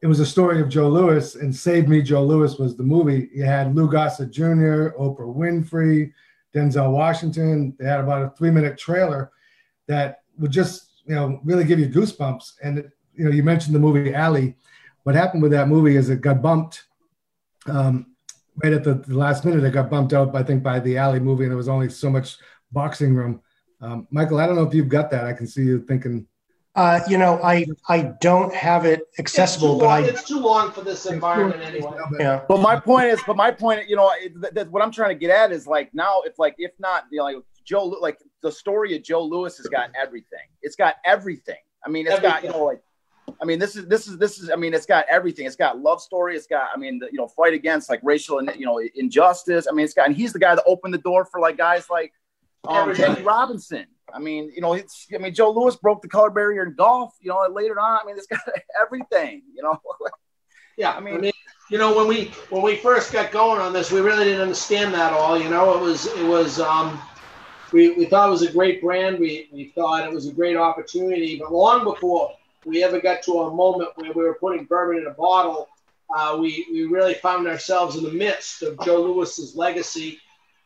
[0.03, 3.31] it was a story of Joe Louis, and Save Me Joe Louis was the movie.
[3.35, 6.13] You had Lou Gossett Jr., Oprah Winfrey,
[6.55, 7.75] Denzel Washington.
[7.79, 9.31] They had about a three minute trailer
[9.87, 12.55] that would just you know really give you goosebumps.
[12.63, 14.57] And you know, you mentioned the movie Ali.
[15.03, 16.85] What happened with that movie is it got bumped
[17.67, 18.15] um,
[18.63, 19.65] right at the, the, last minute.
[19.65, 22.11] It got bumped out, I think, by the Ali movie, and there was only so
[22.11, 22.37] much
[22.73, 23.41] boxing room.
[23.81, 25.25] Um, Michael, I don't know if you've got that.
[25.25, 26.27] I can see you thinking.
[26.77, 30.71] Uh, you know, I I don't have it accessible, but long, I it's too long
[30.71, 31.99] for this environment anyway.
[32.19, 32.43] Yeah.
[32.49, 35.17] But my point is, but my point, you know, it, that, what I'm trying to
[35.17, 38.53] get at is like now, if like if not, you know, like Joe, like the
[38.53, 40.47] story of Joe Louis has got everything.
[40.63, 41.59] It's got everything.
[41.85, 42.31] I mean, it's everything.
[42.31, 42.83] got you know like
[43.41, 44.51] I mean, this is this is this is.
[44.51, 45.47] I mean, it's got everything.
[45.47, 46.37] It's got love story.
[46.37, 46.69] It's got.
[46.75, 49.67] I mean, the, you know, fight against like racial and you know injustice.
[49.69, 50.07] I mean, it's got.
[50.07, 52.13] And he's the guy that opened the door for like guys like
[52.67, 53.87] um, Jackie Robinson.
[54.15, 55.07] I mean, you know, it's.
[55.15, 57.15] I mean, Joe Louis broke the color barrier in golf.
[57.21, 58.01] You know, later on.
[58.03, 58.41] I mean, it's got
[58.83, 59.43] everything.
[59.55, 59.81] You know.
[60.77, 61.33] yeah, I mean, I mean,
[61.71, 64.95] you know, when we when we first got going on this, we really didn't understand
[64.95, 65.41] that all.
[65.41, 66.61] You know, it was it was.
[66.61, 67.01] um
[67.73, 69.19] we, we thought it was a great brand.
[69.19, 71.39] We, we thought it was a great opportunity.
[71.39, 72.33] But long before
[72.65, 75.69] we ever got to a moment where we were putting bourbon in a bottle,
[76.15, 80.19] uh, we, we really found ourselves in the midst of Joe Louis's legacy.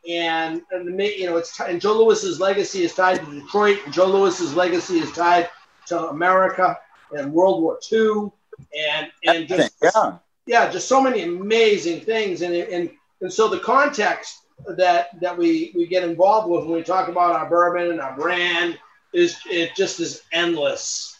[0.09, 3.79] And, and you know, it's t- and Joe Louis's legacy is tied to Detroit.
[3.85, 5.49] And Joe Louis's legacy is tied
[5.87, 6.77] to America
[7.11, 8.31] and World War II,
[8.77, 12.41] and and just yeah, yeah, just so many amazing things.
[12.41, 12.89] And and
[13.21, 17.33] and so the context that that we we get involved with when we talk about
[17.33, 18.77] our bourbon and our brand
[19.13, 21.17] is it just is endless.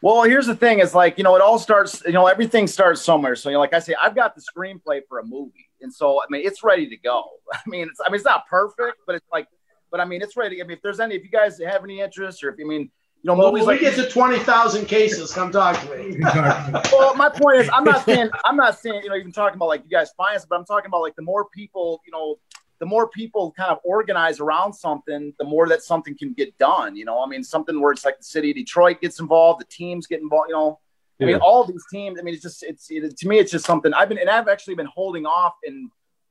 [0.00, 2.02] Well, here's the thing: is like you know, it all starts.
[2.04, 3.36] You know, everything starts somewhere.
[3.36, 6.20] So you know, like I say, I've got the screenplay for a movie, and so
[6.20, 7.24] I mean, it's ready to go.
[7.52, 9.48] I mean, it's I mean, it's not perfect, but it's like,
[9.90, 10.62] but I mean, it's ready.
[10.62, 12.82] I mean, if there's any, if you guys have any interest, or if you mean,
[12.82, 12.90] you
[13.24, 16.18] know, well, movies when like we get to twenty thousand cases, come talk to me.
[16.92, 19.66] well, my point is, I'm not saying, I'm not saying, you know, even talking about
[19.66, 22.36] like you guys finance, but I'm talking about like the more people, you know,
[22.78, 26.94] the more people kind of organize around something, the more that something can get done.
[26.94, 29.66] You know, I mean, something where it's like the city of Detroit gets involved, the
[29.66, 30.50] teams get involved.
[30.50, 30.80] You know,
[31.20, 32.18] I mean, all these teams.
[32.18, 34.48] I mean, it's just it's it, to me, it's just something I've been and I've
[34.48, 35.90] actually been holding off in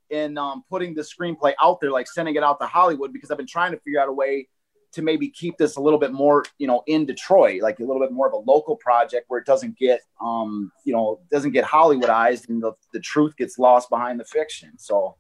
[0.10, 3.38] in um, putting the screenplay out there, like sending it out to Hollywood, because I've
[3.38, 4.48] been trying to figure out a way
[4.94, 8.00] to maybe keep this a little bit more, you know, in Detroit, like a little
[8.00, 11.66] bit more of a local project where it doesn't get, um, you know, doesn't get
[11.66, 14.72] Hollywoodized and the, the truth gets lost behind the fiction.
[14.78, 15.18] So,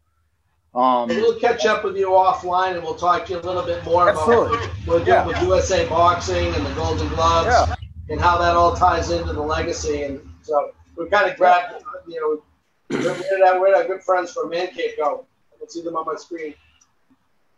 [0.73, 3.63] um, And we'll catch up with you offline, and we'll talk to you a little
[3.63, 4.57] bit more Absolutely.
[4.57, 5.27] about what we're doing Yeah.
[5.27, 7.75] with USA Boxing and the Golden Gloves, Yeah.
[8.09, 10.03] And how that all ties into the legacy.
[10.03, 12.43] And so we kind of grabbed, you know,
[12.99, 15.25] where did our, where did our good friends from Man Cave go?
[15.53, 16.53] I can see them on my screen.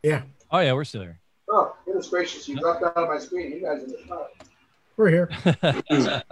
[0.03, 1.19] Yeah, Oh yeah, we're still here.
[1.51, 2.47] Oh, goodness gracious!
[2.47, 3.51] You dropped out of my screen.
[3.51, 4.31] You guys are the top.
[4.97, 5.29] we're here.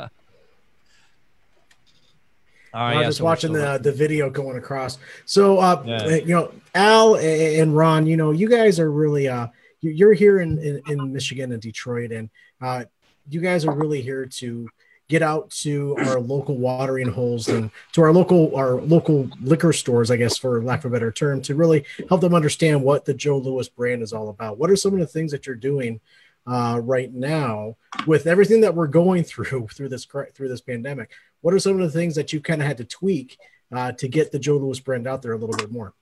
[2.73, 4.97] All I right, was yeah, just so we're watching the the video going across.
[5.25, 6.15] So, uh, Yeah.
[6.15, 9.47] you know, Al and Ron, you know, you guys are really uh,
[9.82, 12.30] you- you're here in in, in Michigan and Detroit, and
[12.62, 12.86] uh,
[13.29, 14.67] you guys are really here to
[15.09, 20.11] get out to our local watering holes and to our local our local liquor stores,
[20.11, 23.13] I guess, for lack of a better term, to really help them understand what the
[23.13, 24.57] Joe Louis brand is all about.
[24.57, 25.99] What are some of the things that you're doing
[26.45, 31.11] uh, right now with everything that we're going through through this through this pandemic?
[31.41, 33.37] What are some of the things that you kind of had to tweak
[33.71, 35.93] uh, to get the Joe Louis brand out there a little bit more?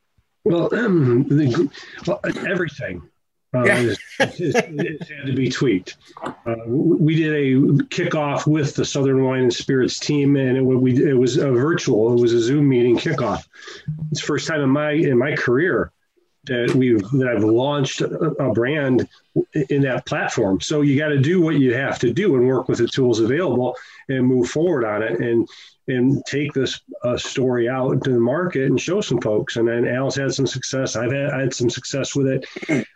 [0.43, 1.69] Well, um, the,
[2.07, 3.09] well everything
[3.55, 3.95] uh, Yeah.
[4.19, 5.97] had to be tweaked.
[6.23, 11.09] Uh, we did a kickoff with the Southern Wine and Spirits team, and it, we,
[11.09, 12.13] it was a virtual.
[12.17, 13.45] It was a Zoom meeting kickoff.
[14.11, 15.91] It's first time in my in my career
[16.45, 19.07] that we've that I've launched a, a brand
[19.69, 20.61] in that platform.
[20.61, 23.19] So you got to do what you have to do and work with the tools
[23.19, 23.75] available
[24.09, 25.47] and move forward on it and
[25.87, 29.57] and take this uh, story out to the market and show some folks.
[29.57, 30.95] And then Al's had some success.
[30.95, 32.87] I've had, I had some success with it.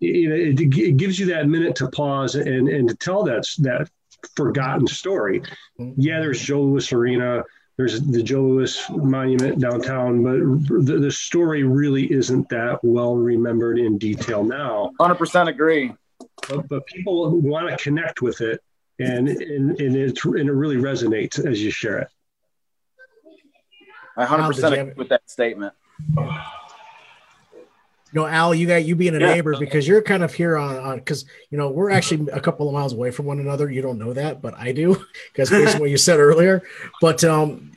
[0.00, 3.46] You know, it, it gives you that minute to pause and and to tell that
[3.58, 3.88] that
[4.36, 5.40] forgotten story.
[5.78, 6.00] Mm-hmm.
[6.00, 7.44] Yeah, there's Joe Louis Arena.
[7.76, 13.78] There's the Joe Louis Monument downtown, but the, the story really isn't that well remembered
[13.78, 14.92] in detail now.
[15.00, 15.94] 100% agree.
[16.46, 18.62] But, but people want to connect with it
[18.98, 22.08] and and, and it and it really resonates as you share it.
[24.16, 25.72] I 100% agree with that statement.
[28.12, 29.34] You know, Al, you got you being a Yeah.
[29.34, 32.66] neighbor because you're kind of here on on because you know we're actually a couple
[32.66, 33.70] of miles away from one another.
[33.70, 36.62] You don't know that, but I do because based on what you said earlier.
[37.00, 37.70] But um,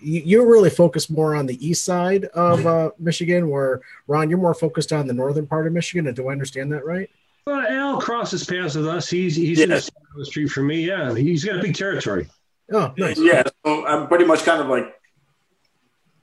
[0.00, 4.38] you, you're really focused more on the east side of uh, Michigan, where Ron, you're
[4.38, 6.06] more focused on the northern part of Michigan.
[6.06, 7.10] And do I understand that right?
[7.46, 9.08] Well, Al crosses paths with us.
[9.10, 9.84] He's he's in the Yes.
[9.84, 10.86] side the street from me.
[10.86, 12.26] Yeah, he's got a big territory.
[12.72, 13.18] Oh, nice.
[13.18, 14.92] Yeah, so I'm pretty much kind of like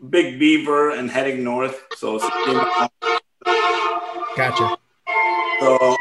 [0.10, 1.80] Big Beaver and heading north.
[1.96, 2.90] So, 16 miles.
[4.36, 4.78] Gotcha.
[5.60, 5.98] so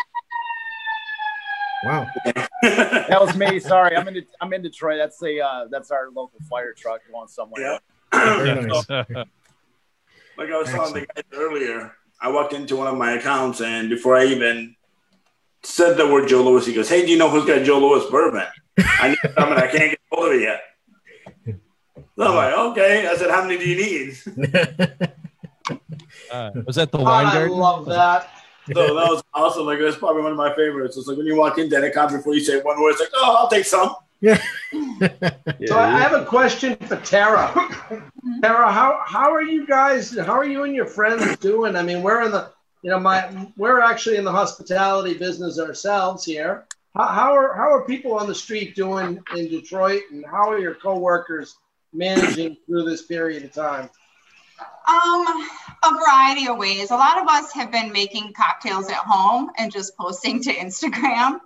[1.84, 2.08] Wow.
[2.62, 3.58] That was me.
[3.58, 4.98] Sorry, I'm in I'm in Detroit.
[4.98, 7.60] That's the uh, that's our local fire truck going somewhere.
[7.62, 7.78] yeah.
[8.12, 8.88] Very nice.
[8.88, 13.88] like I was telling the guys earlier, I walked into one of my accounts, and
[13.90, 14.76] before I even
[15.64, 18.08] said the word Joe Louis, he goes, "Hey, do you know who's got Joe Louis
[18.10, 18.46] bourbon?
[18.78, 20.60] I need some, and I can't get hold of it yet."
[22.16, 24.18] So I'm like, "Okay." I said, "How many do you need?"
[26.32, 27.56] Uh, was that the wine I garden?
[27.56, 28.30] love that.
[28.72, 29.66] So that was awesome.
[29.66, 30.96] Like that's probably one of my favorites.
[30.96, 33.00] It's like when you walk in, into an account before you say one word, it's
[33.00, 34.40] like, "Oh, I'll take some." Yeah.
[35.66, 37.52] so I I have a question for Tara.
[38.40, 40.16] Tara, how how are you guys?
[40.16, 41.74] How are you and your friends doing?
[41.74, 42.50] I mean, we're in the
[42.82, 46.64] you know my we're actually in the hospitality business ourselves here.
[46.94, 50.58] How, how are how are people on the street doing in Detroit, and how are
[50.60, 51.56] your coworkers
[51.92, 53.90] managing through this period of time?
[54.88, 55.48] Um,
[55.84, 56.90] a variety of ways.
[56.90, 61.40] A lot of us have been making cocktails at home and just posting to Instagram.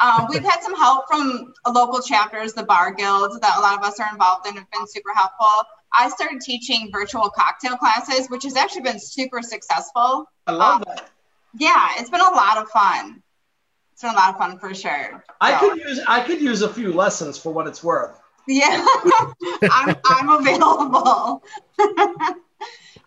[0.00, 3.84] Um, we've had some help from local chapters, the bar guilds that a lot of
[3.84, 5.46] us are involved in have been super helpful.
[5.92, 10.26] I started teaching virtual cocktail classes, which has actually been super successful.
[10.46, 11.10] I love that.
[11.58, 13.22] Yeah, it's been a lot of fun.
[13.92, 15.22] It's been a lot of fun for sure.
[15.40, 18.18] I could use I could use a few lessons for what it's worth.
[18.46, 18.86] yeah,
[19.70, 21.42] I'm, I'm available.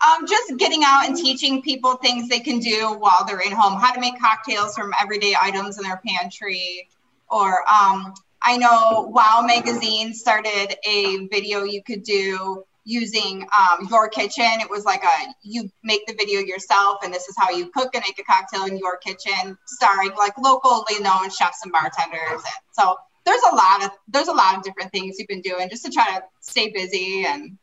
[0.04, 3.80] um, just getting out and teaching people things they can do while they're in home,
[3.80, 6.88] how to make cocktails from everyday items in their pantry.
[7.30, 14.10] Or um, I know Wow Magazine started a video you could do using um, your
[14.10, 14.46] kitchen.
[14.60, 17.96] It was like a you make the video yourself, and this is how you cook
[17.96, 22.20] and make a cocktail in your kitchen, starring like locally known chefs and bartenders.
[22.32, 25.70] And so there's a lot of there's a lot of different things you've been doing
[25.70, 27.58] just to try to stay busy and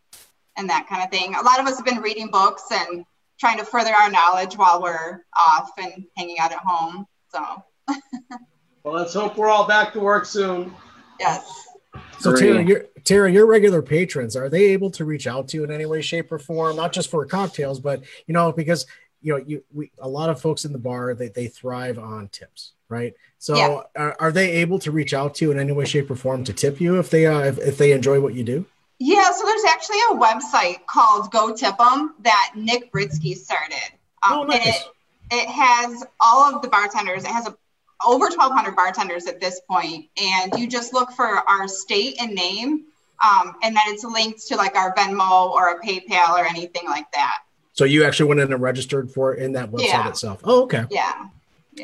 [0.56, 1.34] and that kind of thing.
[1.34, 3.04] A lot of us have been reading books and
[3.38, 7.06] trying to further our knowledge while we're off and hanging out at home.
[7.32, 7.62] So
[8.84, 10.74] Well, let's hope we're all back to work soon.
[11.18, 11.66] yes.
[12.18, 12.48] So Agree.
[12.48, 15.70] Tara, your Tara, your regular patrons are they able to reach out to you in
[15.70, 16.76] any way, shape, or form?
[16.76, 18.86] Not just for cocktails, but you know, because
[19.22, 22.28] you know, you we a lot of folks in the bar they they thrive on
[22.28, 23.14] tips, right?
[23.38, 23.80] So Yeah.
[23.96, 26.44] are, are they able to reach out to you in any way, shape, or form
[26.44, 28.64] to tip you if they uh, if, if they enjoy what you do?
[29.02, 33.94] Yeah, so there's actually a website called Go Tip 'em that Nick Britsky started.
[34.22, 34.66] Um, Oh, nice.
[34.66, 34.82] it,
[35.32, 37.24] it has all of the bartenders.
[37.24, 37.56] It has a,
[38.06, 42.84] over 1,200 bartenders at this point, and you just look for our state and name,
[43.24, 47.10] um, and then it's linked to like our Venmo or a PayPal or anything like
[47.12, 47.38] that.
[47.72, 50.08] So you actually went in and registered for it in that website Yeah.
[50.08, 50.40] itself.
[50.44, 50.84] Oh, okay.
[50.90, 51.28] Yeah.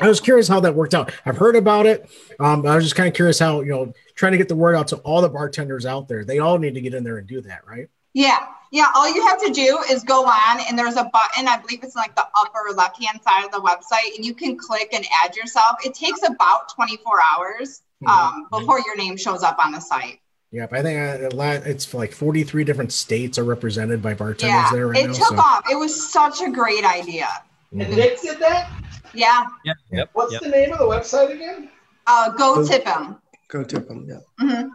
[0.00, 1.12] I was curious how that worked out.
[1.24, 2.10] I've heard about it.
[2.40, 4.56] Um, but I was just kind of curious how, you know, trying to get the
[4.56, 6.24] word out to all the bartenders out there.
[6.24, 7.88] They all need to get in there and do that, right?
[8.12, 8.86] Yeah, yeah.
[8.94, 11.46] All you have to do is go on, and there's a button.
[11.48, 14.34] I believe it's in like the upper left hand side of the website, and you
[14.34, 15.76] can click and add yourself.
[15.84, 20.20] It takes about 24 hours um, before your name shows up on the site.
[20.52, 20.72] Yep.
[20.72, 24.68] I think uh, a lot- it's like 43 different states are represented by bartenders Yeah,
[24.72, 25.12] there right it now.
[25.12, 25.64] took so- off.
[25.70, 27.28] It was such a great idea.
[27.72, 28.70] And Nick did that?
[29.16, 29.46] Yeah.
[29.64, 29.74] Yeah.
[29.90, 30.10] Yep.
[30.12, 30.42] What's yep.
[30.42, 31.70] the name of the website again?
[32.06, 33.18] Uh, go tip them.
[33.48, 34.06] Go tip them.
[34.08, 34.18] Yeah.
[34.38, 34.68] hmm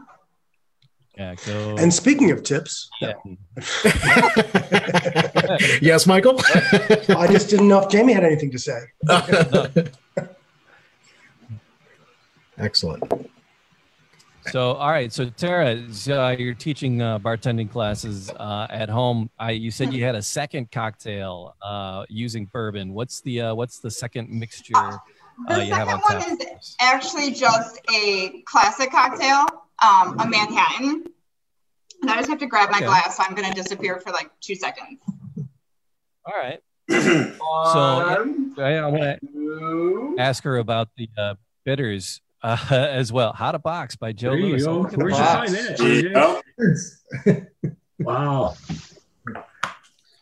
[1.17, 1.35] Yeah.
[1.45, 1.77] Go.
[1.77, 3.13] And speaking of tips, yeah.
[5.81, 6.39] yes, Michael.
[7.09, 8.79] I just didn't know if Jamie had anything to say.
[12.57, 13.03] Excellent.
[14.51, 15.13] So, all right.
[15.13, 19.29] So, Tara, so, uh, you're teaching uh, bartending classes uh, at home.
[19.39, 22.93] I, you said you had a second cocktail uh, using bourbon.
[22.93, 24.97] What's the uh, what's the second mixture uh,
[25.47, 29.45] The you have on second one is actually just a classic cocktail,
[29.81, 31.05] um, a Manhattan.
[32.01, 32.87] And I just have to grab my Okay.
[32.87, 34.99] glass, so I'm going to disappear for like two seconds.
[36.25, 36.59] All right.
[36.89, 38.27] so,
[38.57, 43.33] I, I want to ask her about the uh, bitters uh, as well.
[43.33, 44.63] How to Box by Joe There you Louis.
[44.63, 44.71] go.
[44.71, 47.43] Oh, look at the Where'd you find that, JJ?
[47.65, 47.75] Yep.
[47.99, 48.55] Wow.
[49.27, 49.45] Well,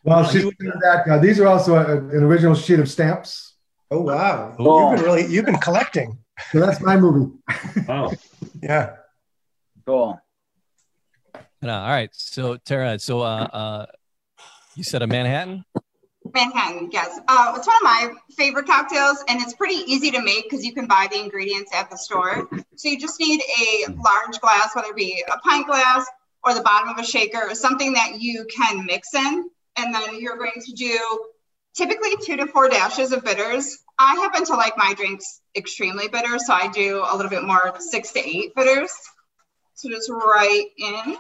[0.04, 0.52] Well, she's you-
[0.82, 1.06] that.
[1.10, 3.56] Uh, these are also a, an original sheet of stamps.
[3.92, 4.54] Oh wow!
[4.56, 4.92] Cool.
[4.92, 6.20] You've been really you've been collecting.
[6.52, 7.32] So that's my movie.
[7.88, 8.12] Wow.
[8.62, 8.96] Yeah.
[9.86, 10.20] Cool.
[11.62, 12.10] No, all right.
[12.14, 13.86] So Tara, so uh, uh,
[14.76, 15.64] you said a Manhattan.
[16.34, 17.20] Manhattan, yes.
[17.28, 20.74] Uh, it's one of my favorite cocktails, and it's pretty easy to make because you
[20.74, 22.48] can buy the ingredients at the store.
[22.76, 26.06] So you just need a large glass, whether it be a pint glass
[26.44, 29.50] or the bottom of a shaker, or something that you can mix in.
[29.76, 31.26] And then you're going to do
[31.76, 33.78] typically two to four dashes of bitters.
[33.98, 37.76] I happen to like my drinks extremely bitter, so I do a little bit more,
[37.80, 38.92] six to eight bitters.
[39.76, 41.18] So just right in.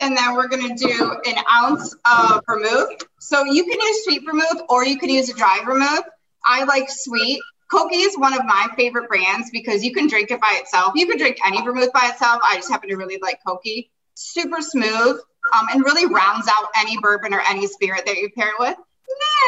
[0.00, 3.02] And then we're gonna do an ounce of vermouth.
[3.18, 6.04] So you can use sweet vermouth or you can use a dry vermouth.
[6.44, 7.40] I like sweet.
[7.70, 10.92] Cocchi is one of my favorite brands because you can drink it by itself.
[10.96, 12.40] You can drink any vermouth by itself.
[12.44, 13.90] I just happen to really like Cocchi.
[14.14, 15.20] Super smooth
[15.52, 18.76] um, and really rounds out any bourbon or any spirit that you pair it with.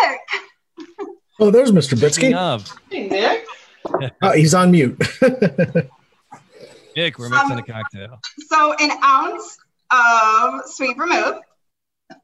[0.03, 0.21] Nick,
[1.41, 1.97] Oh, there's Mr.
[1.97, 2.73] Speaking Bitsky.
[2.91, 3.47] Hey, Nick.
[4.23, 4.97] Oh, he's on mute.
[6.97, 8.21] Nick, we're mixing a cocktail.
[8.49, 9.57] so an ounce
[9.93, 11.41] of sweet vermouth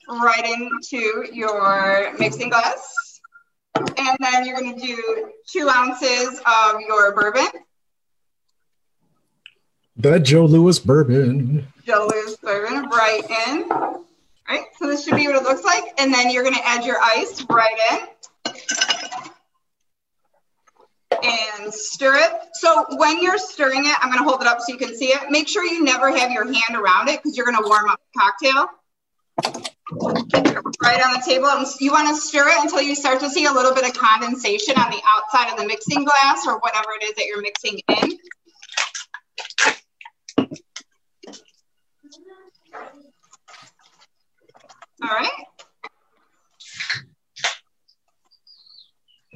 [0.09, 3.21] right into your mixing glass.
[3.77, 7.47] And then you're going to do two ounces of your bourbon,
[9.97, 11.67] the Joe Louis bourbon.
[11.85, 13.69] Joe Louis bourbon, right in.
[14.49, 15.93] Right, so this should be what it looks like.
[15.99, 17.77] And then you're going to add your ice right
[18.47, 18.53] in.
[21.23, 22.33] And stir it.
[22.55, 25.09] So when you're stirring it, I'm going to hold it up so you can see
[25.09, 25.31] it.
[25.31, 28.01] Make sure you never have your hand around it because you're going to warm up
[28.15, 28.69] the cocktail.
[30.83, 31.49] Right on the table.
[31.81, 34.77] You want to stir it until you start to see a little bit of condensation
[34.77, 38.19] on the outside of the mixing glass or whatever it is that you're mixing in.
[45.03, 45.31] All right.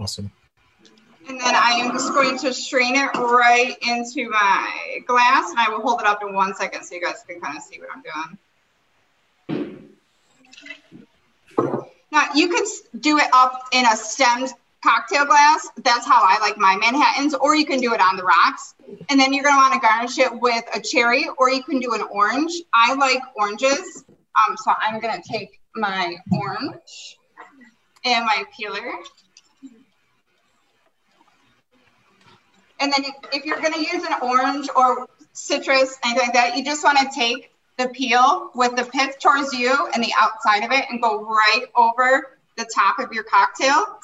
[0.00, 0.32] Awesome.
[1.92, 5.68] And then I am just going to strain it right into my glass and I
[5.68, 7.88] will hold it up in one second so you guys can kind of see what
[7.94, 8.38] I'm doing.
[12.10, 15.68] Now you s- do it up in a stemmed cocktail glass.
[15.84, 18.74] That's how I like my Manhattans, or you can do it on the rocks.
[19.10, 22.02] And then you're gonna wanna garnish it with a cherry or you can do an
[22.10, 22.52] orange.
[22.74, 24.04] I like oranges.
[24.08, 27.18] Um, so I'm gonna take my orange
[28.04, 28.92] and my peeler.
[32.82, 36.82] And then if, you're gonna use an orange or citrus, anything like that, you just
[36.82, 41.00] wanna take the peel with the pith towards you and the outside of it and
[41.00, 44.00] go right over the top of your cocktail.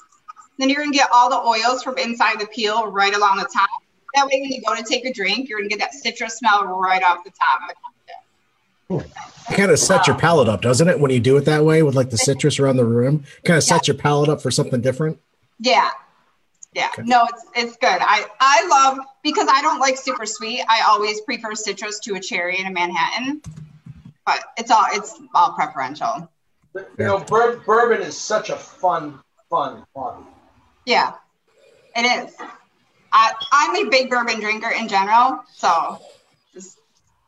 [0.59, 3.68] Then you're gonna get all the oils from inside the peel right along the top.
[4.14, 6.64] That way when you go to take a drink, you're gonna get that citrus smell
[6.64, 7.74] right off the top of
[8.89, 9.11] the cocktail.
[9.51, 11.01] It Kind of sets your palate up, doesn't it?
[11.01, 13.64] When you do it that way with like the citrus around the room, kind of
[13.64, 15.18] sets your palate up for something different.
[15.59, 15.91] Yeah.
[16.73, 16.91] Yeah.
[16.99, 17.99] No, it's it's good.
[18.01, 20.62] I I love because I don't like super sweet.
[20.69, 23.43] I always prefer citrus to a cherry and a Manhattan.
[24.27, 26.31] But it's all it's all preferential.
[26.75, 30.25] You know, bur- bourbon is such a fun, fun hobby.
[30.85, 31.14] Yeah.
[31.97, 32.35] It is.
[33.12, 35.99] I I'm a big bourbon drinker in general, so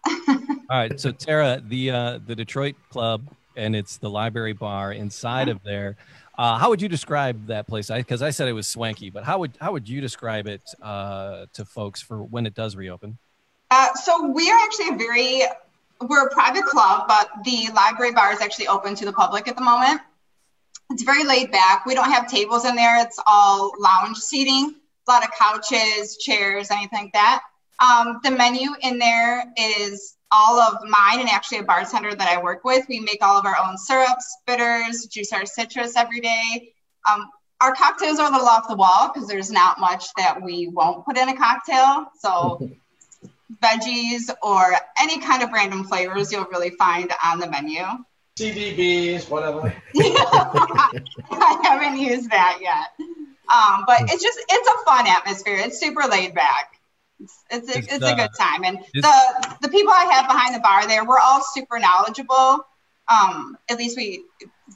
[0.29, 0.37] All
[0.71, 3.23] right, so Tara, the uh, the Detroit Club,
[3.57, 5.97] and it's the Library Bar inside of there.
[6.41, 7.91] Uh, how would you describe that place?
[7.91, 11.45] Because I, said it was swanky, but how would how would you describe it uh,
[11.53, 13.19] to folks for when it does reopen?
[13.71, 15.43] Uh, so we are actually a very
[16.01, 19.57] we're a private club, but the library bar is actually open to the public at
[19.57, 20.01] the moment.
[20.89, 21.85] It's very laid back.
[21.85, 23.03] We don't have tables in there.
[23.03, 24.77] It's all lounge seating,
[25.07, 27.43] a lot of couches, chairs, anything like that.
[27.81, 32.43] Um, the menu in there is all of mine and actually a bartender that I
[32.43, 32.87] work with.
[32.89, 36.73] We make all of our own syrups, bitters, juice our citrus every day.
[37.11, 37.29] Um,
[37.61, 41.05] our cocktails are a little off the wall because there's not much that we won't
[41.05, 42.07] put in a cocktail.
[42.19, 42.71] So
[43.63, 47.83] veggies or any kind of random flavors you'll really find on the menu.
[48.37, 49.75] CBDs, whatever.
[49.97, 53.07] I haven't used that yet.
[53.53, 55.57] Um, but it's just it's a fun atmosphere.
[55.57, 56.80] It's super laid back.
[57.21, 60.27] It's it's, a, It's, it's a uh, good time, and the the people I have
[60.29, 62.67] behind the bar there, we're all super knowledgeable.
[63.09, 64.25] Um, at least we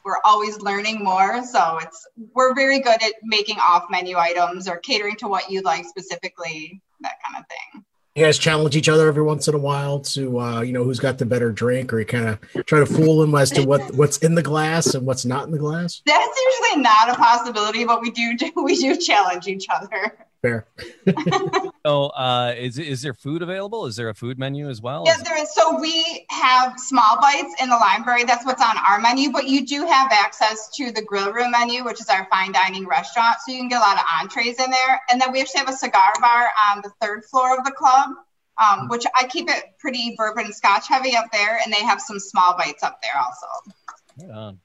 [0.04, 4.78] we're always learning more, so it's we're very good at making off menu items or
[4.78, 7.84] catering to what you like specifically, that kind of thing.
[8.14, 11.00] You guys challenge each other every once in a while to, uh, you know, who's
[11.00, 13.92] got the better drink, or you kind of try to fool them as to what
[13.94, 16.00] what's in the glass and what's not in the glass.
[16.06, 20.16] That's usually not a possibility, but we do we do challenge each other.
[20.44, 20.66] Fair.
[21.86, 23.84] So, uh, is is there food available?
[23.84, 25.02] Is there a food menu as well?
[25.04, 25.52] Yeah, there is.
[25.52, 28.24] So we have small bites in the library.
[28.24, 29.30] That's what's on our menu.
[29.30, 32.86] But you do have access to the grill room menu, which is our fine dining
[32.86, 33.36] restaurant.
[33.44, 34.98] So you can get a lot of entrees in there.
[35.10, 38.12] And then we actually have a cigar bar on the third floor of the club,
[38.58, 41.60] um, which I keep it pretty bourbon scotch heavy up there.
[41.62, 44.26] And they have some small bites up there also.
[44.26, 44.60] Right on.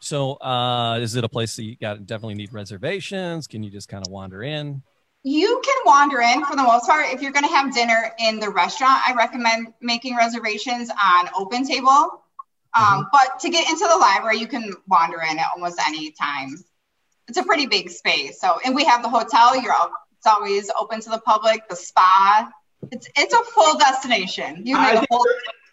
[0.00, 3.46] So, uh, is it a place that you got definitely need reservations?
[3.46, 4.82] Can you just kind of wander in?
[5.28, 7.12] You can wander in for the most part.
[7.12, 11.66] If you're going to have dinner in the restaurant, I recommend making reservations on Open
[11.66, 11.88] Table.
[11.88, 12.22] Um,
[12.74, 13.02] Mm-hmm.
[13.12, 16.56] But to get into the library, you can wander in at almost any time.
[17.28, 18.40] It's a pretty big space.
[18.40, 19.60] So, and we have the hotel.
[19.60, 19.74] You're
[20.16, 21.68] it's always open to the public.
[21.68, 22.50] The spa.
[22.90, 24.62] It's it's a full destination.
[24.64, 25.26] You I make a think, whole.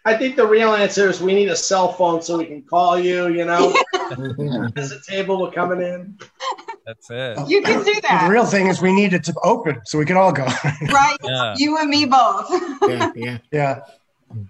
[0.06, 2.96] I think the real answer is we need a cell phone so we can call
[2.96, 3.26] you.
[3.26, 3.74] You know,
[4.74, 5.42] there's a table.
[5.42, 6.16] We're coming in.
[6.86, 7.48] That's it.
[7.48, 8.22] You can do that.
[8.24, 10.44] The real thing is we need it to open so we can all go.
[10.92, 11.16] right?
[11.24, 11.56] Yeah.
[11.58, 12.46] You and me both.
[12.88, 13.38] Yeah, yeah.
[13.50, 13.80] yeah.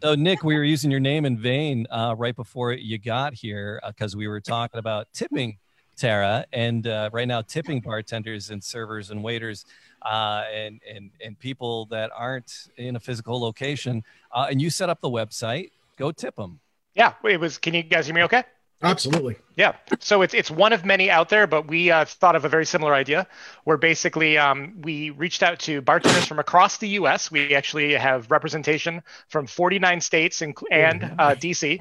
[0.03, 3.81] So, Nick, we were using your name in vain uh, right before you got here
[3.87, 5.57] because we were talking about tipping,
[5.97, 9.65] Tara, and uh, right now tipping bartenders and servers and waiters
[10.03, 14.03] uh, and and and people that aren't in a physical location.
[14.33, 15.71] Uh, and you set up the website.
[15.97, 16.61] Go tip them.
[16.95, 17.59] Yeah, it was.
[17.59, 18.23] Can you guys hear me?
[18.23, 18.45] Okay.
[18.83, 19.37] Absolutely.
[19.57, 19.75] Yeah.
[20.01, 22.67] So it's it's one of many out there, but we uh, thought of a very
[22.67, 23.27] similar idea
[23.65, 27.31] where basically um, we reached out to bartenders from across the U.S.
[27.31, 31.81] We actually have representation from 49 states and, and uh, D.C.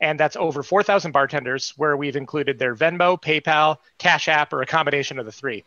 [0.00, 4.66] And that's over 4,000 bartenders where we've included their Venmo, PayPal, Cash App, or a
[4.66, 5.64] combination of the three.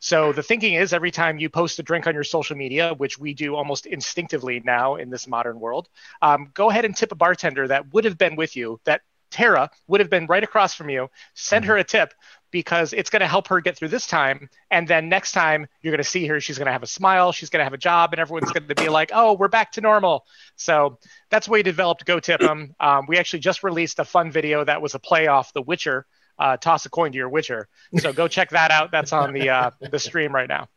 [0.00, 3.18] So the thinking is every time you post a drink on your social media, which
[3.18, 5.88] we do almost instinctively now in this modern world,
[6.22, 9.70] um, go ahead and tip a bartender that would have been with you, that Tara
[9.88, 11.10] would have been right across from you.
[11.34, 12.14] Send her a tip
[12.50, 14.48] because it's going to help her get through this time.
[14.70, 17.32] And then next time you're going to see her, she's going to have a smile,
[17.32, 19.72] she's going to have a job, and everyone's going to be like, oh, we're back
[19.72, 20.24] to normal.
[20.56, 20.98] So
[21.30, 22.74] that's why we developed Go Tip 'em.
[22.80, 26.06] Um, we actually just released a fun video that was a play off The Witcher.
[26.38, 27.68] Uh, toss a coin to your Witcher.
[27.98, 28.90] So go check that out.
[28.92, 30.68] That's on the uh, the stream right now.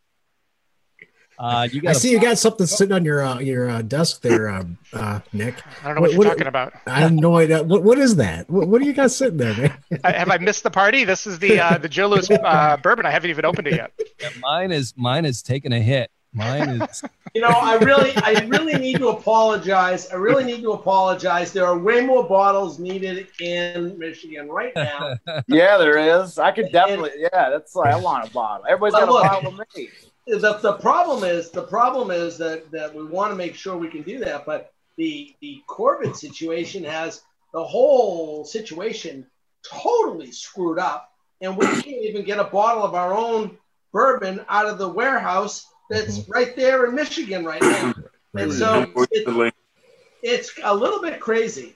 [1.42, 4.22] Uh, you I got see you got something sitting on your uh, your uh, desk
[4.22, 5.56] there, uh, uh, Nick.
[5.84, 6.74] I don't know what, you're talking about.
[6.86, 7.64] I have no idea.
[7.64, 8.48] What, what is that?
[8.48, 9.78] What, what do you got sitting there, man?
[10.04, 11.04] Uh, have I missed the party?
[11.04, 13.08] This is the uh, the Joe Louis uh, bourbon.
[13.08, 13.92] I haven't even opened it yet.
[14.40, 16.12] mine is mine is taking a hit.
[16.34, 17.04] Mine is
[17.34, 20.10] You know, I really, I really need to apologize.
[20.12, 21.54] I really need to apologize.
[21.54, 25.16] There are way more bottles needed in Michigan right now.
[25.48, 26.38] Yeah, there is.
[26.38, 27.12] I could definitely.
[27.18, 28.66] Yeah, that's like I want a bottle.
[28.68, 29.90] Everybody's got But look, a bottle of me.
[30.28, 33.88] the, the problem is the problem is that, that we want to make sure we
[33.90, 37.22] can do that, but the the COVID situation has
[37.54, 39.26] the whole situation
[39.70, 43.58] totally screwed up, and we can't even get a bottle of our own
[43.94, 46.32] bourbon out of the warehouse that's mm-hmm.
[46.32, 47.94] right there in Michigan right now.
[48.34, 49.54] And so it,
[50.24, 51.76] it's a little bit crazy.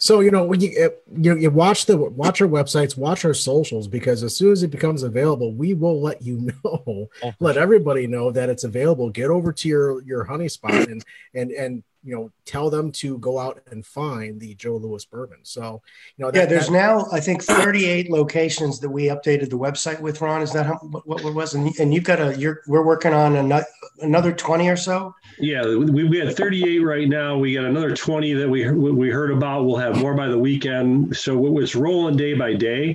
[0.00, 3.88] So you know when you you, you watch the watch our websites, watch our socials
[3.88, 8.06] because as soon as it becomes available, we will let you know, oh, let everybody
[8.06, 9.10] know that it's available.
[9.10, 11.04] Get over to your your honey spot and
[11.34, 15.38] and and you know tell them to go out and find the Joe Louis bourbon.
[15.42, 15.82] So
[16.16, 20.00] you know Yeah, there's that- now I think 38 locations that we updated the website
[20.00, 20.20] with.
[20.20, 21.54] Ron, is that how, what, what it was?
[21.54, 23.66] And, and you've got a you're we're working on another
[24.00, 25.14] another 20 or so.
[25.40, 27.36] Yeah, we, we have 38 right now.
[27.38, 29.64] We got another 20 that we we heard about.
[29.64, 31.16] We'll have more by the weekend.
[31.16, 32.94] So it's rolling day by day.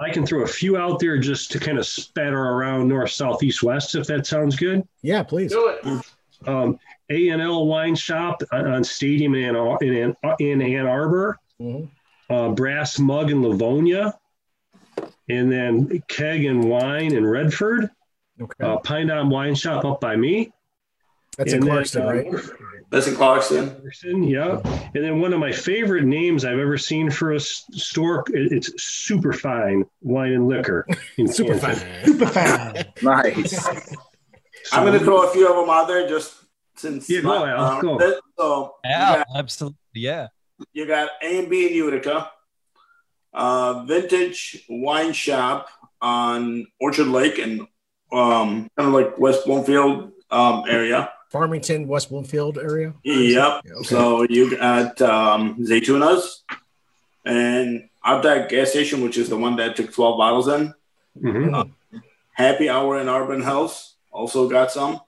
[0.00, 3.42] I can throw a few out there just to kind of spatter around north, south,
[3.42, 4.86] east, west, if that sounds good.
[5.02, 5.52] Yeah, please.
[5.52, 6.04] Do it.
[6.46, 6.78] Um,
[7.12, 9.94] A and L Wine Shop on on Stadium in Ann, in
[10.24, 11.38] Ann, in Ann Arbor.
[11.60, 11.88] Mhm.
[12.30, 14.14] Uh, Brass Mug in Livonia,
[15.28, 17.90] and then Keg and Wine in Redford.
[18.40, 18.64] Okay.
[18.64, 20.52] Uh, Pine Knob Wine Shop up by me.
[21.36, 22.42] That's in And then, Clarkston, uh, right?
[22.90, 23.80] That's in Clarkston.
[23.82, 24.60] Clarkston, yeah.
[24.94, 29.32] And then one of my favorite names I've ever seen for a store, it's Super
[29.32, 30.86] Fine Wine and Liquor.
[31.18, 31.78] in Super Canton.
[31.78, 32.04] fine.
[32.06, 32.84] Super fan.
[33.02, 33.66] Nice.
[34.72, 36.34] I'm going to throw a few of them out there just
[36.76, 37.08] since.
[37.08, 37.98] Yeah, go, Al, um, go.
[37.98, 40.28] that- so yeah, got, absolutely yeah.
[40.72, 42.30] you got A and B in Utica,
[43.32, 45.68] uh, Vintage Wine Shop
[46.00, 47.60] on Orchard Lake and
[48.12, 51.10] um, kind of like West Bloomfield um, area.
[51.30, 52.92] Farmington, West Bloomfield area.
[53.04, 53.62] Yep.
[53.64, 53.84] Yeah, okay.
[53.84, 56.40] So you got um, Zaytunas
[57.24, 60.74] and at that gas station, which is the one that took 12 bottles in.
[61.22, 61.72] Mhm.
[62.34, 65.00] Happy Hour in Urban House also got some.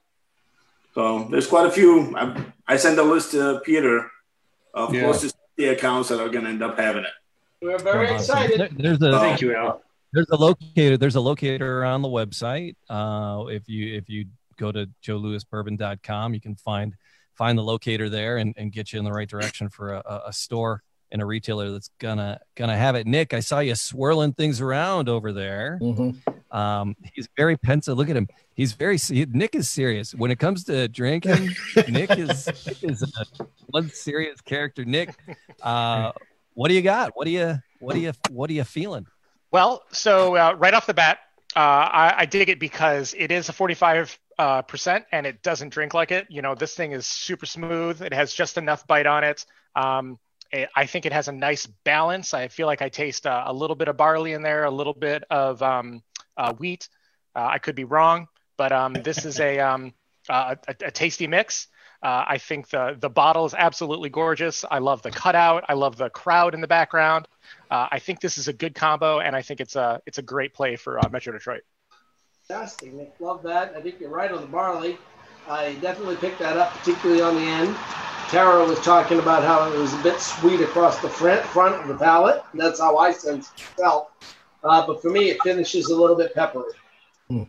[0.95, 2.15] So there's quite a few.
[2.17, 4.09] I, I sent a list to Peter
[4.73, 5.03] of Yeah.
[5.03, 7.11] close to 60 accounts that are going to end up having it.
[7.61, 8.37] We're very Awesome.
[8.37, 8.75] excited.
[8.77, 9.81] There's a Thank you, Al.
[10.13, 14.25] there's a locator there's a locator on the website uh if you if you
[14.57, 16.33] go to joelouisbourbon.com.
[16.33, 16.93] You can find
[17.33, 20.31] find the locator there and, and get you in the right direction for a, a
[20.33, 23.05] store and a retailer that's gonna gonna have it.
[23.07, 25.79] Nick, I saw you swirling things around over there.
[25.81, 26.19] Mm-hmm.
[26.51, 27.97] Um, he's very pensive.
[27.97, 28.27] Look at him.
[28.53, 28.97] He's very
[29.29, 31.55] Nick is serious when it comes to drinking.
[31.89, 32.47] Nick is
[32.81, 34.85] is a, one serious character.
[34.85, 35.09] Nick,
[35.61, 36.11] uh,
[36.53, 37.11] what do you got?
[37.15, 39.05] What do you what do you what are you feeling?
[39.51, 41.19] Well, so uh, right off the bat,
[41.55, 45.69] uh, I, I, dig it because it is a 45 uh, percent and it doesn't
[45.69, 46.27] drink like it.
[46.29, 48.01] You know, this thing is super smooth.
[48.01, 49.45] It has just enough bite on it.
[49.75, 50.19] Um,
[50.75, 52.33] I think it has a nice balance.
[52.33, 54.93] I feel like I taste a, a little bit of barley in there, a little
[54.93, 56.03] bit of um,
[56.37, 56.89] uh, wheat.
[57.35, 58.27] Uh, I could be wrong,
[58.57, 59.93] but um, this is a, um,
[60.29, 61.67] a, a, tasty mix.
[62.01, 64.63] Uh, I think the the bottle is absolutely gorgeous.
[64.69, 65.65] I love the cutout.
[65.67, 67.27] I love the crowd in the background.
[67.71, 70.21] Uh, I think this is a good combo, and I think it's a it's a
[70.21, 71.63] great play for uh, Metro Detroit.
[72.47, 73.15] Fantastic, Nick.
[73.19, 73.73] Love that.
[73.75, 74.97] I think you're right on the barley.
[75.47, 77.75] I definitely picked that up, particularly on the end.
[78.29, 81.87] Tara was talking about how it was a bit sweet across the front front of
[81.87, 82.43] the palate.
[82.53, 84.11] That's how I sense felt.
[84.65, 86.63] Uh, but for me, it finishes a little bit peppery.
[87.29, 87.43] Hmm.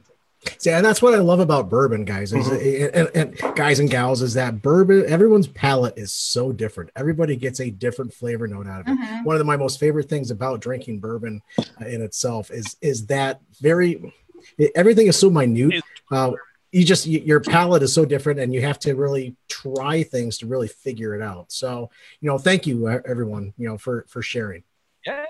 [0.59, 2.99] See, and that's what I love about bourbon, guys, is mm-hmm.
[2.99, 3.11] and,
[3.41, 5.05] and, guys and gals, is that bourbon.
[5.07, 6.91] Everyone's palate is so different.
[6.95, 8.99] Everybody gets a different flavor note out of it.
[8.99, 9.25] Mm-hmm.
[9.25, 13.07] One of the, my most favorite things about drinking bourbon uh, in itself is is
[13.07, 14.15] that very
[14.59, 15.83] it, everything is so minute.
[16.11, 16.33] Uh,
[16.71, 20.39] you just you, your palate is so different, and you have to really try things
[20.39, 21.51] to really figure it out.
[21.51, 21.91] So,
[22.21, 24.63] you know, thank you everyone, you know, for for sharing.
[25.05, 25.25] Yeah.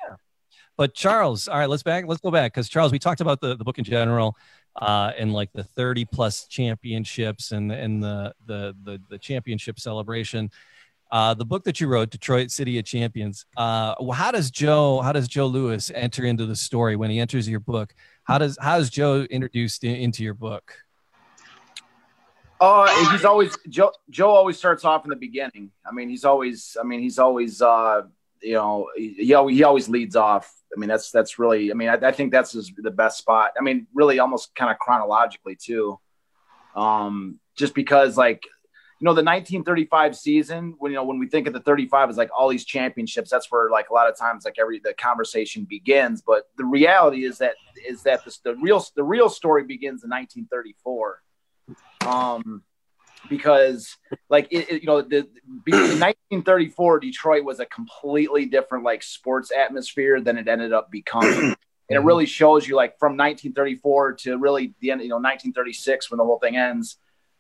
[0.77, 2.05] But Charles, all right, let's back.
[2.07, 4.37] Let's go back because Charles, we talked about the, the book in general
[4.77, 10.51] uh, and like the 30 plus championships and and the the the, the championship celebration.
[11.11, 13.47] Uh, the book that you wrote, Detroit City of Champions.
[13.57, 17.49] Uh, how does Joe how does Joe Louis enter into the story when he enters
[17.49, 17.95] your book?
[18.25, 20.75] How does how is Joe introduced in, into your book?
[22.61, 23.93] Uh, he's always Joe.
[24.11, 25.71] Joe always starts off in the beginning.
[25.87, 26.77] I mean, he's always.
[26.81, 27.63] I mean, he's always.
[27.63, 28.03] Uh,
[28.43, 31.71] you know, he, he always leads off I mean, that's that's really.
[31.71, 33.53] I mean, I, I think that's his, the best spot.
[33.59, 35.99] I mean, really, almost kind of chronologically too,
[36.75, 38.45] um, just because like
[39.01, 42.17] you know the 1935 season when you know when we think of the 35 is
[42.17, 45.67] like all these championships that's where like a lot of times like every the conversation
[45.69, 47.57] begins but the reality is that
[47.87, 51.23] is that the real the real story begins in 1934
[52.07, 52.63] um
[53.29, 53.97] because
[54.29, 55.29] like it, it, you know the,
[55.67, 61.57] the 1934 Detroit was a completely different like sports atmosphere than it ended up becoming.
[61.89, 66.11] and it really shows you like from 1934 to really the end, you know, 1936
[66.11, 66.97] when the whole thing ends,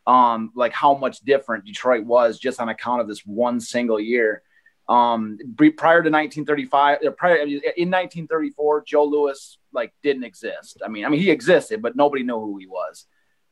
[0.07, 4.43] um, like how much different Detroit was just on account of this one single year.
[4.89, 10.81] Um, prior to 1935, uh, prior in 1934, Joe Louis like didn't exist.
[10.85, 13.07] I mean, I mean he existed, but nobody knew who he was.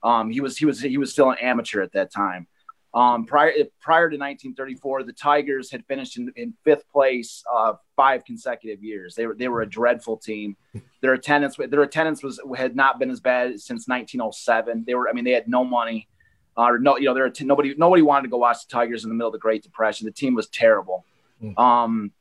[0.04, 2.46] Um, he was he was he was still an amateur at that time.
[2.94, 8.24] Um, prior prior to 1934, the Tigers had finished in, in fifth place uh, five
[8.24, 9.16] consecutive years.
[9.16, 10.56] They were they were a dreadful team.
[11.00, 14.84] Their attendance their attendance was had not been as bad since 1907.
[14.86, 16.08] They were I mean they had no money,
[16.56, 19.10] uh, or no you know there nobody nobody wanted to go watch the Tigers in
[19.10, 20.06] the middle of the Great Depression.
[20.06, 21.04] The team was terrible.
[21.42, 21.58] Mm.
[21.58, 22.12] Um,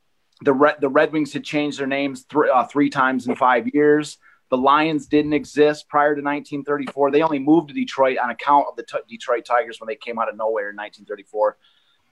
[0.42, 3.68] the Red the Red Wings had changed their names th- uh, three times in five
[3.68, 4.18] years.
[4.54, 7.10] The Lions didn't exist prior to 1934.
[7.10, 10.16] They only moved to Detroit on account of the t- Detroit Tigers when they came
[10.16, 11.58] out of nowhere in 1934.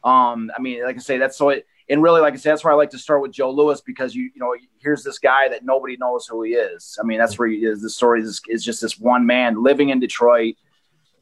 [0.03, 2.65] Um, I mean, like I say, that's so it, and really, like I said, that's
[2.65, 5.51] where I like to start with Joe Louis because you, you know, here's this guy
[5.51, 6.99] that nobody knows who he is.
[7.01, 7.81] I mean, that's where he is.
[7.81, 10.57] The story is, is just this one man living in Detroit.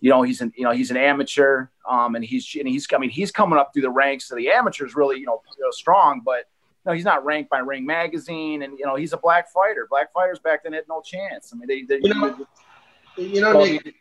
[0.01, 1.67] You know, he's an, you know, he's an amateur.
[1.87, 4.27] Um, and he's, and he's, I mean, he's coming up through the ranks.
[4.27, 5.43] So the amateurs really, you know
[5.73, 6.47] strong, but
[6.87, 9.87] no, he's not ranked by Ring Magazine, and you know he's a black fighter.
[9.91, 11.53] Black fighters back then had no chance.
[11.53, 12.47] I mean, they, they you know,
[13.17, 13.95] you know, Nick,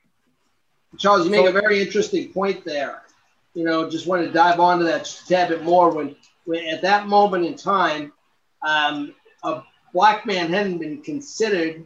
[0.98, 3.04] Charles, you make a very interesting point there.
[3.54, 5.94] You know, just want to dive onto that just a bit more.
[5.94, 6.16] When,
[6.46, 8.14] when at that moment in time,
[8.66, 9.14] um,
[9.44, 9.62] a
[9.94, 11.84] black man hadn't been considered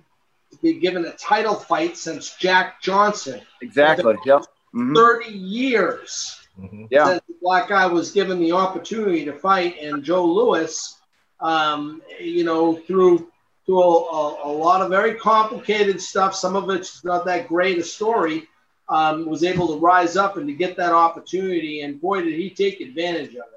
[0.51, 3.41] to be given a title fight since Jack Johnson.
[3.61, 4.15] Exactly.
[4.25, 4.41] Yep.
[4.75, 4.95] Mm-hmm.
[4.95, 6.42] Thirty years.
[6.59, 6.85] Mm-hmm.
[6.91, 7.19] Yeah.
[7.27, 10.97] The black guy was given the opportunity to fight, and Joe Louis,
[11.39, 13.29] um, you know, through
[13.65, 17.77] through a, a, a, lot of very complicated stuff, some of it's not that great
[17.77, 18.45] a story,
[18.89, 21.81] um, was able to rise up and to get that opportunity.
[21.81, 23.53] And boy, did he take advantage of it.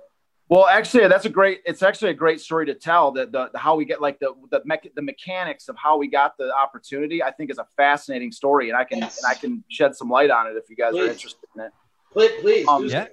[0.49, 1.63] Well, actually, that's a great.
[1.67, 3.11] It's actually a great story to tell.
[3.13, 6.07] That the, the, how we get like the the, me- the mechanics of how we
[6.07, 7.21] got the opportunity.
[7.21, 9.19] I think is a fascinating story, and I can yes.
[9.19, 11.09] and I can shed some light on it if you guys Please.
[11.09, 11.73] are interested in it.
[12.13, 12.69] Please, please.
[12.69, 13.07] Um, yeah.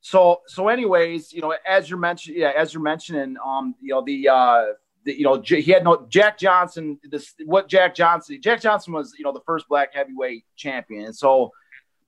[0.00, 4.02] So, so anyways, you know, as you're mentioning, yeah, as you're mentioning, um, you know,
[4.04, 4.64] the, uh,
[5.04, 6.98] the, you know, J- he had no Jack Johnson.
[7.08, 8.40] This what Jack Johnson.
[8.42, 11.06] Jack Johnson was, you know, the first black heavyweight champion.
[11.06, 11.52] And so,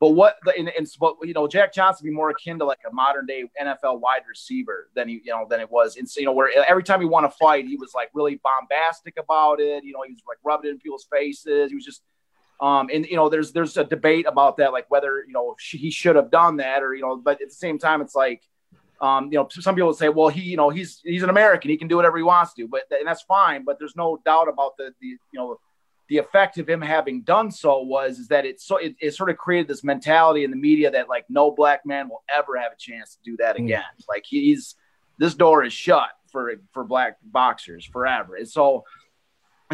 [0.00, 2.64] But what the and, and what you know, Jack Johnson would be more akin to
[2.64, 5.96] like a modern day NFL wide receiver than he you know than it was.
[5.96, 8.40] And so, you know, where every time he won a fight, he was like really
[8.42, 9.84] bombastic about it.
[9.84, 11.70] You know, he was like rubbing it in people's faces.
[11.70, 12.02] He was just
[12.60, 15.90] um, and you know, there's there's a debate about that, like whether you know he
[15.90, 18.42] should have done that or you know, but at the same time, it's like
[19.00, 21.76] um, you know, some people say, well, he, you know, he's he's an American, he
[21.76, 23.64] can do whatever he wants to, but and that's fine.
[23.64, 25.58] But there's no doubt about the the you know
[26.08, 29.30] the effect of him having done so was is that it so it, it sort
[29.30, 32.72] of created this mentality in the media that like no black man will ever have
[32.72, 33.82] a chance to do that again.
[33.82, 34.04] Mm.
[34.08, 34.76] Like he's
[35.18, 38.36] this door is shut for for black boxers forever.
[38.36, 38.84] And so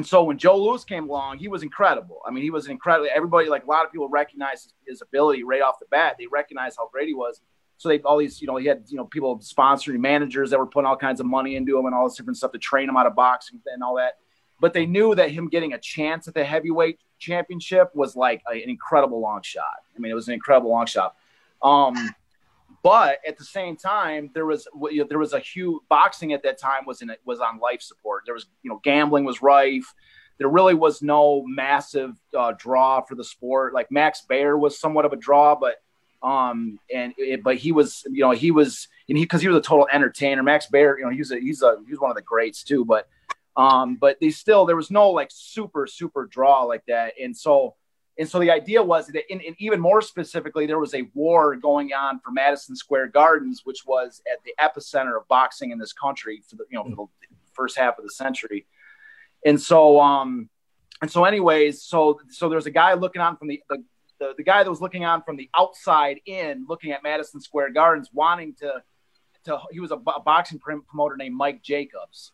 [0.01, 2.22] and so when Joe Louis came along, he was incredible.
[2.26, 3.09] I mean, he was incredible.
[3.14, 6.16] Everybody, like a lot of people, recognized his ability right off the bat.
[6.18, 7.40] They recognized how great he was.
[7.76, 10.66] So they all these, you know, he had you know people sponsoring managers that were
[10.66, 12.96] putting all kinds of money into him and all this different stuff to train him
[12.96, 14.14] out of boxing and all that
[14.61, 18.62] but they knew that him getting a chance at the heavyweight championship was like a,
[18.62, 19.64] an incredible long shot.
[19.96, 21.16] I mean, it was an incredible long shot.
[21.62, 21.94] Um,
[22.83, 26.43] but at the same time, there was you know, there was a huge boxing at
[26.45, 28.22] that time was in was on life support.
[28.24, 29.93] There was you know gambling was rife.
[30.39, 33.74] There really was no massive uh, draw for the sport.
[33.74, 35.76] Like Max Baer was somewhat of a draw, but
[36.22, 39.57] um and it, but he was you know he was and he because he was
[39.57, 40.43] a total entertainer.
[40.43, 43.09] Max Baer, you know, he's a he's a he's one of the greats too, but
[43.57, 47.74] um, but they still there was no like super super draw like that, and so
[48.21, 51.95] and so the idea was that, in even more specifically, there was a war going
[51.95, 56.43] on for Madison Square Gardens, which was at the epicenter of boxing in this country
[56.47, 57.07] for the you know the
[57.55, 58.66] first half of the century,
[59.47, 60.51] and so um
[61.01, 63.83] and so anyways, so so there's a guy looking on from the, the
[64.18, 67.71] the, the guy that was looking on from the outside in, looking at Madison Square
[67.71, 68.83] Gardens, wanting to
[69.47, 72.33] to he was a, a boxing promoter named Mike Jacobs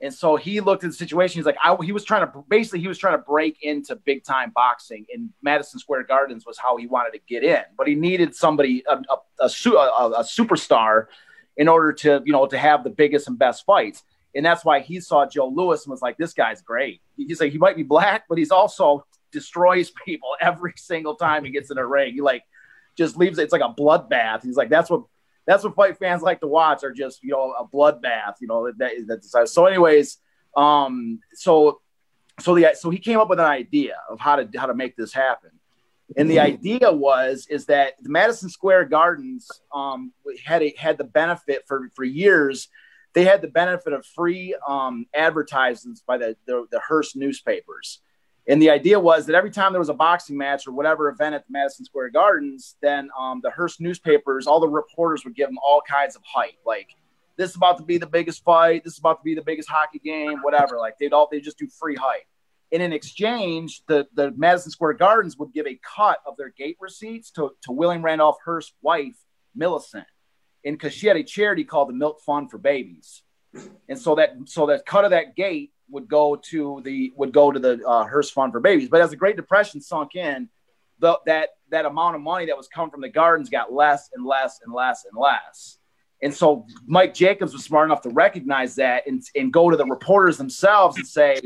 [0.00, 1.38] and so he looked at the situation.
[1.38, 4.24] He's like, I, he was trying to basically he was trying to break into big
[4.24, 7.62] time boxing, and Madison Square Gardens was how he wanted to get in.
[7.76, 11.06] But he needed somebody a, a, a, a superstar
[11.56, 14.04] in order to you know to have the biggest and best fights.
[14.34, 17.00] And that's why he saw Joe Louis and was like, this guy's great.
[17.16, 21.50] He's like, he might be black, but he's also destroys people every single time he
[21.50, 22.14] gets in a ring.
[22.14, 22.44] He like
[22.96, 23.44] just leaves it.
[23.44, 24.42] It's like a bloodbath.
[24.44, 25.02] He's like, that's what
[25.48, 28.34] that's what fight fans like to watch are just you know a bloodbath.
[28.40, 29.64] You know that that's so.
[29.64, 30.18] Anyways,
[30.54, 31.80] um, so
[32.38, 34.94] so the so he came up with an idea of how to how to make
[34.94, 35.50] this happen.
[36.16, 40.12] And the idea was is that the Madison Square Gardens um,
[40.44, 42.68] had a, had the benefit for for years.
[43.14, 48.02] They had the benefit of free um, advertisements by the, the the Hearst newspapers.
[48.48, 51.34] And the idea was that every time there was a boxing match or whatever event
[51.34, 55.48] at the Madison Square Gardens, then um, the Hearst newspapers, all the reporters would give
[55.48, 56.88] them all kinds of hype, like
[57.36, 59.68] this is about to be the biggest fight, this is about to be the biggest
[59.68, 60.76] hockey game, whatever.
[60.78, 62.26] Like they'd all they just do free hype.
[62.72, 66.76] And in exchange, the, the Madison Square Gardens would give a cut of their gate
[66.80, 69.16] receipts to, to William Randolph Hearst's wife,
[69.54, 70.06] Millicent.
[70.64, 73.22] And because she had a charity called the Milk Fund for Babies.
[73.88, 77.50] And so that so that cut of that gate would go to the would go
[77.50, 78.88] to the uh, Hearst Fund for Babies.
[78.88, 80.48] But as the Great Depression sunk in,
[80.98, 84.24] the, that that amount of money that was coming from the gardens got less and
[84.24, 85.78] less and less and less.
[86.22, 89.86] And so Mike Jacobs was smart enough to recognize that and, and go to the
[89.86, 91.40] reporters themselves and say,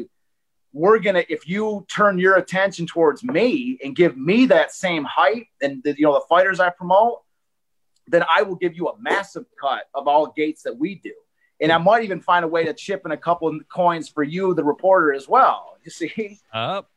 [0.72, 5.47] we're gonna if you turn your attention towards me and give me that same height
[5.61, 7.20] and the, you know the fighters I promote,
[8.07, 11.12] then I will give you a massive cut of all gates that we do
[11.62, 14.22] and I might even find a way to chip in a couple of coins for
[14.22, 15.78] you, the reporter, as well.
[15.84, 16.40] You see,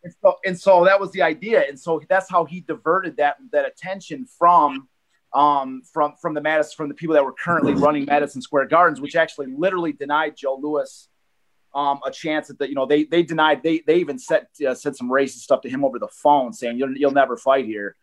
[0.04, 3.38] and, so, and so that was the idea, and so that's how he diverted that
[3.52, 4.88] that attention from
[5.34, 9.00] um, from from the Madison from the people that were currently running Madison Square Gardens,
[9.00, 11.08] which actually literally denied Joe Louis
[11.76, 14.74] um, a chance at the you know they they denied they they even said uh,
[14.74, 17.96] said some racist stuff to him over the phone, saying you'll you'll never fight here.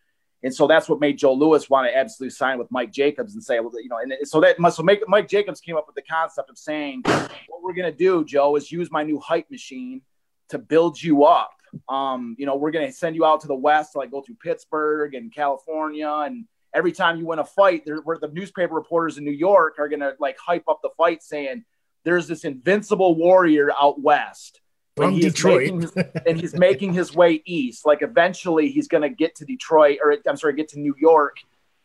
[0.45, 3.43] And so that's what made Joe Louis want to absolutely sign with Mike Jacobs and
[3.43, 5.95] say, well, you know, and so that must so make, Mike Jacobs came up with
[5.95, 9.51] the concept of saying, what we're going to do, Joe, is use my new hype
[9.51, 10.03] machine
[10.49, 11.53] to build you up.
[11.88, 14.20] Um, you know, we're going to send you out to the West, to like go
[14.20, 16.11] through Pittsburgh and California.
[16.11, 19.76] And every time you win a fight, there, where the newspaper reporters in New York
[19.78, 21.64] are going to like hype up the fight saying,
[22.05, 24.61] there's this invincible warrior out West
[24.97, 25.93] from Detroit, his,
[26.26, 27.86] and he's making his way east.
[27.86, 31.36] Like eventually, he's going to get to Detroit, or I'm sorry, get to New York,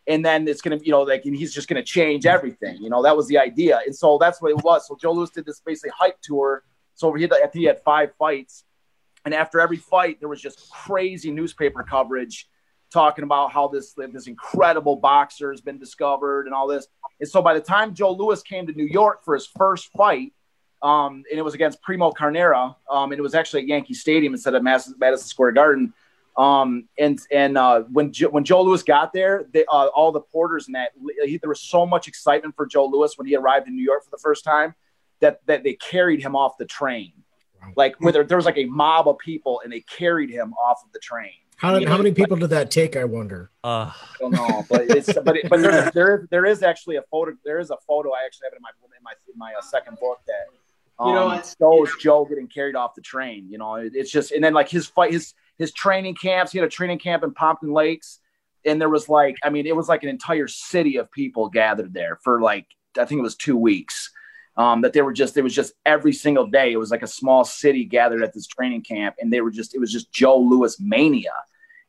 [0.07, 2.77] and then it's going to, you know, like he's just going to change everything.
[2.81, 4.87] You know, that was the idea, and so that's what it was.
[4.87, 6.63] So Joe Louis did this basically hype tour.
[6.95, 8.63] So he had, I think he had five fights,
[9.25, 12.47] and after every fight, there was just crazy newspaper coverage
[12.91, 16.87] talking about how this this incredible boxer has been discovered and all this.
[17.19, 20.33] And so by the time Joe Louis came to New York for his first fight
[20.81, 24.33] um, and it was against Primo Carnera, um, and it was actually at Yankee Stadium
[24.33, 25.93] instead of Madison, Madison Square Garden.
[26.37, 30.21] Um, and and uh, when jo- when Joe Louis got there, they, uh, all the
[30.21, 30.91] porters and that
[31.25, 34.03] he, there was so much excitement for Joe Louis when he arrived in New York
[34.03, 34.75] for the first time
[35.19, 37.11] that that they carried him off the train,
[37.75, 40.91] like whether there was like a mob of people and they carried him off of
[40.91, 41.31] the train.
[41.55, 42.95] How, did, You how know, many like- people did that take?
[42.95, 43.49] I wonder.
[43.63, 47.01] Uh, I don't know, but it's but it, but there, there there is actually a
[47.09, 47.31] photo.
[47.43, 49.61] There is a photo I actually have it in my in my in my uh,
[49.63, 50.45] second book that
[50.99, 53.47] um, You know, it's- shows Joe getting carried off the train.
[53.49, 56.51] You know, it, it's just and then like his fight his his training camps.
[56.51, 58.19] He had a training camp in Pompton Lakes,
[58.65, 61.93] and there was like I mean it was like an entire city of people gathered
[61.93, 62.65] there for like
[62.99, 64.11] I think it was two weeks.
[64.55, 66.71] Um, that they were just it was just every single day.
[66.73, 69.75] It was like a small city gathered at this training camp, and they were just
[69.75, 71.33] it was just Joe Louis mania.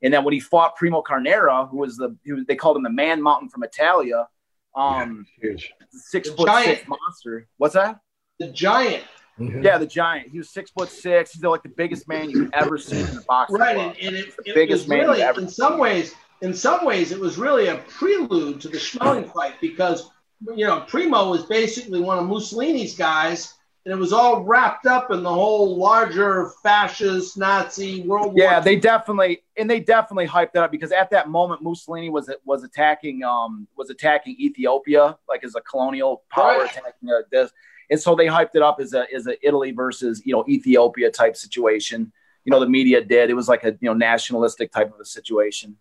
[0.02, 2.90] And then when he fought Primo Carnera, who was the who they called him the
[2.90, 4.28] Man Mountain from Italia,
[4.76, 5.72] um, Huge.
[5.90, 6.78] six The foot giant.
[6.78, 7.48] six monster.
[7.56, 8.00] What's that?
[8.38, 9.04] The giant.
[9.38, 10.30] Yeah, the giant.
[10.30, 11.32] He was six foot six.
[11.32, 13.56] He's like the biggest man you've ever seen in the boxing.
[13.58, 13.96] Right, glove.
[14.00, 16.52] and, and it, the it biggest was man really, you've ever in some ways, in
[16.54, 20.10] some ways, it was really a prelude to the Schmeling fight because
[20.56, 25.12] you know Primo was basically one of Mussolini's guys, and it was all wrapped up
[25.12, 28.34] in the whole larger fascist Nazi World War.
[28.36, 32.28] Yeah, they definitely and they definitely hyped that up because at that moment Mussolini was
[32.44, 36.70] was attacking um was attacking Ethiopia like as a colonial power Right.
[36.70, 37.52] attacking uh, this,
[37.90, 41.10] and so they hyped it up as a as a Italy versus you know Ethiopia
[41.10, 42.12] type situation.
[42.44, 43.30] You know the media did.
[43.30, 45.76] It was like a you know nationalistic type of a situation.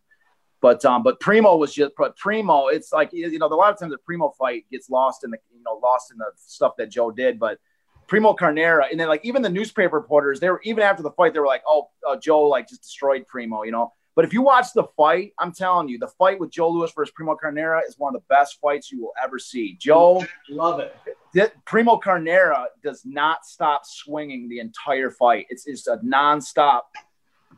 [0.62, 2.68] But um, but Primo was just but Primo.
[2.68, 5.38] It's like you know a lot of times the Primo fight gets lost in the
[5.54, 7.60] you know lost in the stuff that Joe did, but
[8.08, 11.34] Primo Carnera, and then like even the newspaper reporters, they were even after the fight,
[11.34, 13.94] they were like, "Oh, uh, Joe like just destroyed Primo," you know.
[14.18, 17.14] But if you watch the fight, I'm telling you, the fight with Joe Louis versus
[17.16, 19.78] Primo Carnera is one of the best fights you will ever see.
[19.80, 20.96] Joe, love it.
[21.36, 25.46] Th- Primo Carnera does not stop swinging the entire fight.
[25.52, 26.82] It's it's a nonstop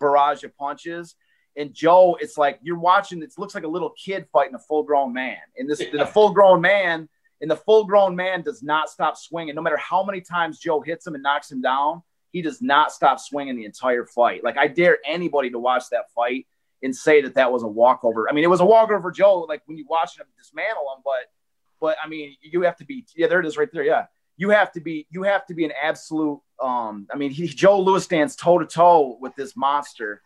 [0.02, 1.16] barrage of punches.
[1.56, 3.24] And Joe, it's like you're watching.
[3.24, 5.38] It looks like a little kid fighting a full grown man.
[5.58, 7.08] And this, the full grown man,
[7.40, 9.56] and the full grown man does not stop swinging.
[9.56, 12.92] No matter how many times Joe hits him and knocks him down, he does not
[12.92, 14.44] stop swinging the entire fight.
[14.44, 16.48] Like I dare anybody to watch that fight
[16.82, 18.30] and say that that was a walkover.
[18.30, 19.42] I mean, it was a walkover for Joe.
[19.42, 21.32] Like when you watch him dismantle him, but
[21.80, 23.28] but I mean, you have to be yeah.
[23.28, 23.84] There it is, right there.
[23.84, 24.06] Yeah,
[24.38, 26.42] you have to be you have to be an absolute.
[26.62, 30.22] Um, I mean, he, Joe Louis stands toe to toe with this monster,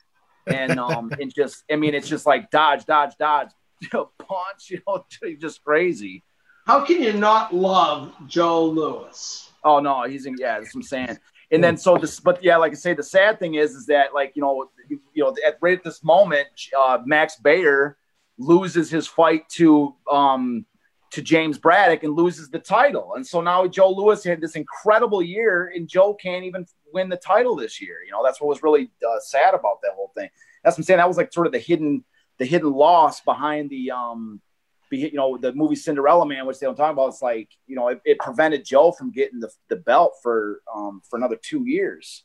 [0.47, 3.49] and um, and just I mean, it's just like dodge, dodge, dodge,
[3.91, 4.70] punch.
[4.70, 5.06] You know,
[5.39, 6.24] just crazy.
[6.66, 9.49] How can you not love Joe Louis?
[9.64, 10.36] Oh no, he's in.
[10.39, 11.18] Yeah, that's what I'm saying.
[11.54, 14.14] And then so this, but yeah, like I say, the sad thing is, is that
[14.14, 16.47] like you know, you, you know, at right at this moment,
[16.78, 17.97] uh, Max Baer
[18.39, 20.66] loses his fight to um
[21.12, 25.22] to James Braddock and loses the title, and so now Joe Louis had this incredible
[25.22, 27.97] year, and Joe can't even win the title this year.
[28.04, 30.30] You know, that's what was really uh, sad about that whole thing.
[30.64, 30.97] That's what I'm saying.
[30.97, 32.04] That was like sort of the hidden
[32.39, 34.41] the hidden loss behind the um
[34.98, 37.10] you know the movie Cinderella Man, which they don't talk about.
[37.10, 41.02] It's like you know it, it prevented Joe from getting the, the belt for um,
[41.10, 42.24] for another two years,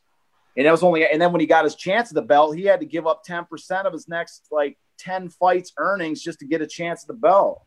[0.57, 2.65] and that was only and then when he got his chance at the belt, he
[2.65, 6.47] had to give up ten percent of his next like ten fights earnings just to
[6.47, 7.63] get a chance at the belt.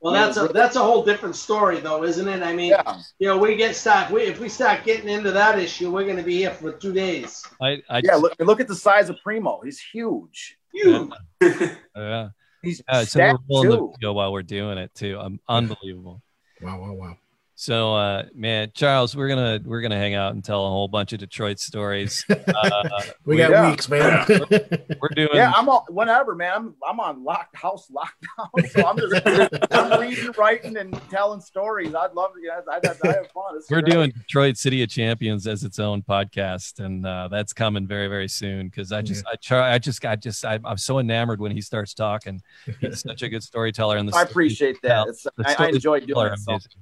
[0.00, 2.42] Well, that's a that's a whole different story, though, isn't it?
[2.42, 2.72] I mean,
[3.18, 4.10] you know, we get stuck.
[4.10, 6.92] We, if we start getting into that issue, we're going to be here for two
[6.92, 7.44] days.
[7.60, 9.60] I, I yeah, look, look at the size of Primo.
[9.64, 10.56] He's huge.
[10.72, 11.10] Huge.
[11.96, 12.28] Yeah.
[12.68, 15.18] He's yeah, so we're stacked, rolling the video while we're doing it too.
[15.18, 16.22] I'm um, unbelievable.
[16.60, 17.16] Wow, wow, wow.
[17.60, 21.12] So, uh, man, Charles, we're gonna we're gonna hang out and tell a whole bunch
[21.12, 22.24] of Detroit stories.
[22.54, 23.70] Uh, We got Yeah.
[23.70, 24.24] weeks, man.
[24.28, 25.28] we're doing.
[25.34, 26.52] Yeah, I'm on whenever, man.
[26.54, 31.96] I'm I'm on locked house lockdown, so I'm just I'm reading, writing, and telling stories.
[31.96, 32.40] I'd love to.
[32.40, 33.56] Yeah, I'd, I'd, I have fun.
[33.56, 33.92] It's We're great.
[33.92, 38.28] doing Detroit City of Champions as its own podcast, and uh, that's coming very, very
[38.28, 38.68] soon.
[38.68, 41.60] Because I just, I try, I just, I just, I, I'm so enamored when he
[41.60, 42.40] starts talking.
[42.80, 45.32] He's such a good storyteller, and the I appreciate he tells- that.
[45.38, 46.74] It's, I, I enjoy doing tells it.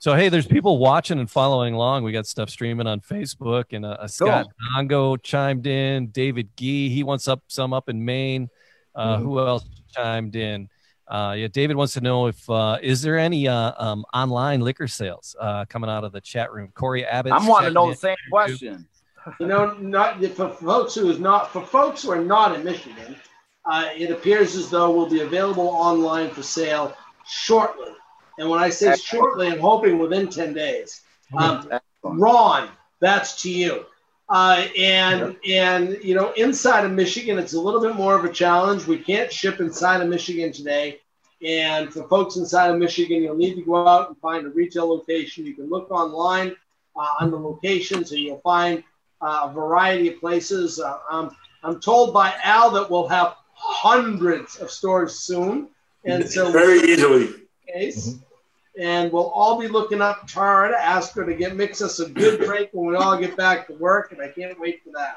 [0.00, 0.14] Are So.
[0.16, 2.04] hey, there's people watching and following along.
[2.04, 6.08] We got stuff streaming on Facebook, and uh, uh, Scott Dongo chimed in.
[6.08, 8.48] David Gee, he wants up some up in Maine.
[8.94, 9.22] Uh, Mm-hmm.
[9.22, 9.24] Mhm.
[9.24, 10.68] Who else chimed in?
[11.06, 14.86] Uh, yeah, David wants to know if uh, is there any uh, um, online liquor
[14.86, 16.70] sales uh, coming out of the chat room.
[16.74, 17.32] Corey Abbott.
[17.32, 18.86] I'm wanting to know the same question.
[19.38, 23.14] You know, not for folks who is not for folks who are not in Michigan,
[23.70, 26.96] uh, it appears as though will be available online for sale
[27.26, 27.92] shortly.
[28.40, 31.02] And when I say shortly, I'm hoping within ten days.
[31.36, 31.68] Um,
[32.02, 33.84] Ron, that's to you.
[34.30, 38.32] Uh, and and you know, inside of Michigan, it's a little bit more of a
[38.32, 38.86] challenge.
[38.86, 41.00] We can't ship inside of Michigan today.
[41.44, 44.88] And for folks inside of Michigan, you'll need to go out and find a retail
[44.88, 45.44] location.
[45.44, 46.56] You can look online
[46.96, 48.82] uh, on the locations, and you'll find
[49.20, 50.80] uh, a variety of places.
[50.80, 55.68] Uh, um, I'm told by Al that we'll have hundreds of stores soon,
[56.06, 57.34] and so Very easily.
[57.68, 58.16] case.
[58.78, 62.08] And we'll all be looking up Tara to ask her to get mix us a
[62.08, 65.16] good drink when we all get back to work, and I can't wait for that.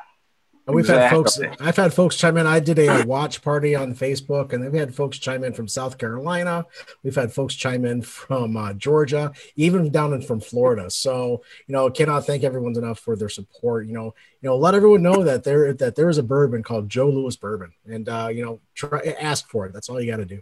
[0.65, 1.39] And we've had folks.
[1.59, 2.47] I've had folks chime in.
[2.47, 5.97] I did a watch party on Facebook, and we've had folks chime in from South
[5.97, 6.65] Carolina.
[7.03, 10.89] We've had folks chime in from uh, Georgia, even down in from Florida.
[10.89, 13.87] So you know, cannot thank everyone enough for their support.
[13.87, 16.87] You know, you know, let everyone know that there that there is a bourbon called
[16.87, 19.73] Joe Louis Bourbon, and uh, you know, try ask for it.
[19.73, 20.41] That's all you got to do.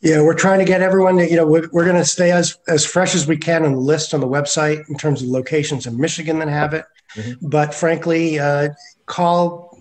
[0.00, 2.56] Yeah, we're trying to get everyone to, you know, we're, we're going to stay as,
[2.68, 5.86] as fresh as we can on the list on the website in terms of locations
[5.86, 6.84] in Michigan that have it.
[7.14, 7.38] Mhm.
[7.42, 8.68] But frankly, uh,
[9.06, 9.76] call,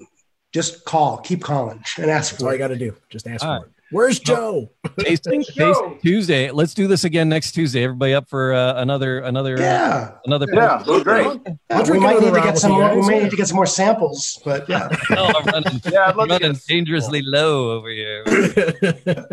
[0.53, 2.95] just call, keep calling and ask That's all for you got to do.
[3.09, 3.71] Just ask All for it.
[3.91, 4.69] Where's Joe?
[4.99, 5.73] Tasting, Joe.
[5.73, 6.51] tasting Tuesday.
[6.51, 7.83] Let's do this again next Tuesday.
[7.85, 10.11] Everybody up for uh, another another uh, Yeah.
[10.25, 11.03] another Yeah, Okay.
[11.03, 11.25] great.
[11.45, 13.07] Yeah, I'll we might need to get some more, we guys.
[13.09, 14.89] may need to get some more samples, but yeah.
[15.09, 18.23] No, I'm running, Yeah, I'd love to running get dangerously low over here.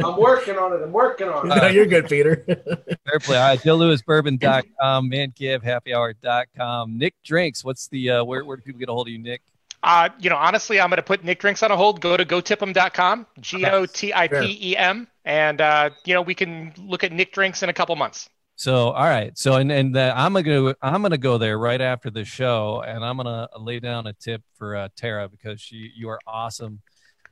[0.05, 0.82] I'm working on it.
[0.84, 1.55] I'm working on it.
[1.57, 2.36] no, you're good, Peter.
[2.46, 3.36] Fair play.
[3.38, 6.98] All right, JoeLouisBourbon.com, ManCaveHappyHour.com.
[6.98, 9.42] Nick Drinks, what's the uh, where where do people get a hold of you, Nick?
[9.85, 12.01] Uh, you know, honestly, I'm going to put Nick Drinks on a hold.
[12.01, 16.35] Go to gotipem.com, G O T I P E M, and uh, you know we
[16.35, 18.30] can look at Nick Drinks in a couple months.
[18.57, 19.37] So, all right.
[19.37, 20.74] So, and and uh, I'm gonna go.
[20.80, 24.43] I'm gonna go there right after the show, and I'm gonna lay down a tip
[24.57, 26.80] for uh, Tara because she you are awesome.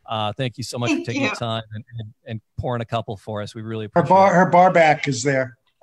[0.05, 1.30] Uh, thank you so much Thank for taking you.
[1.30, 3.55] the time and, and, and pouring a couple for us.
[3.55, 4.34] We really Her appreciate bar, it.
[4.34, 5.57] her bar back is there.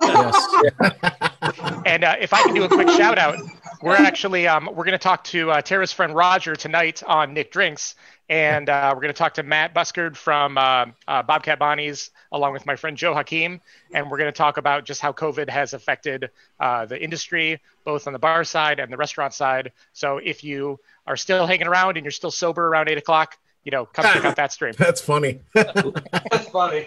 [1.90, 3.34] And uh, if I can do a quick shout out,
[3.82, 7.50] we're actually um, we're going to talk to uh, Tara's friend Roger tonight on Nick
[7.50, 7.96] Drinks,
[8.28, 12.52] and uh, we're going to talk to Matt Buskard from uh, uh, Bobcat Bonnie's, along
[12.52, 13.60] with my friend Joe Hakeem,
[13.92, 16.30] and we're going to talk about just how COVID has affected
[16.60, 19.72] uh, the industry, both on the bar side and the restaurant side.
[19.92, 20.78] So if you
[21.08, 24.24] are still hanging around and you're still sober around eight o'clock, you know, come check
[24.24, 24.74] out that stream.
[24.78, 25.40] That's funny.
[25.54, 26.86] That's funny.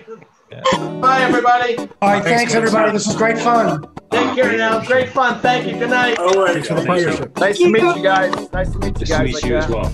[1.02, 1.78] Bye, everybody.
[2.02, 2.24] All right.
[2.24, 2.92] Thanks, everybody.
[2.92, 3.88] This was great fun.
[4.12, 4.84] Take care now.
[4.86, 5.40] Great fun.
[5.40, 5.78] Thank you.
[5.78, 6.18] Good night.
[6.18, 6.54] All right.
[6.54, 7.38] Thanks for the partnership.
[7.38, 8.52] Nice to meet you guys.
[8.52, 9.10] Nice to meet you guys.
[9.10, 9.92] Nice to meet you as well.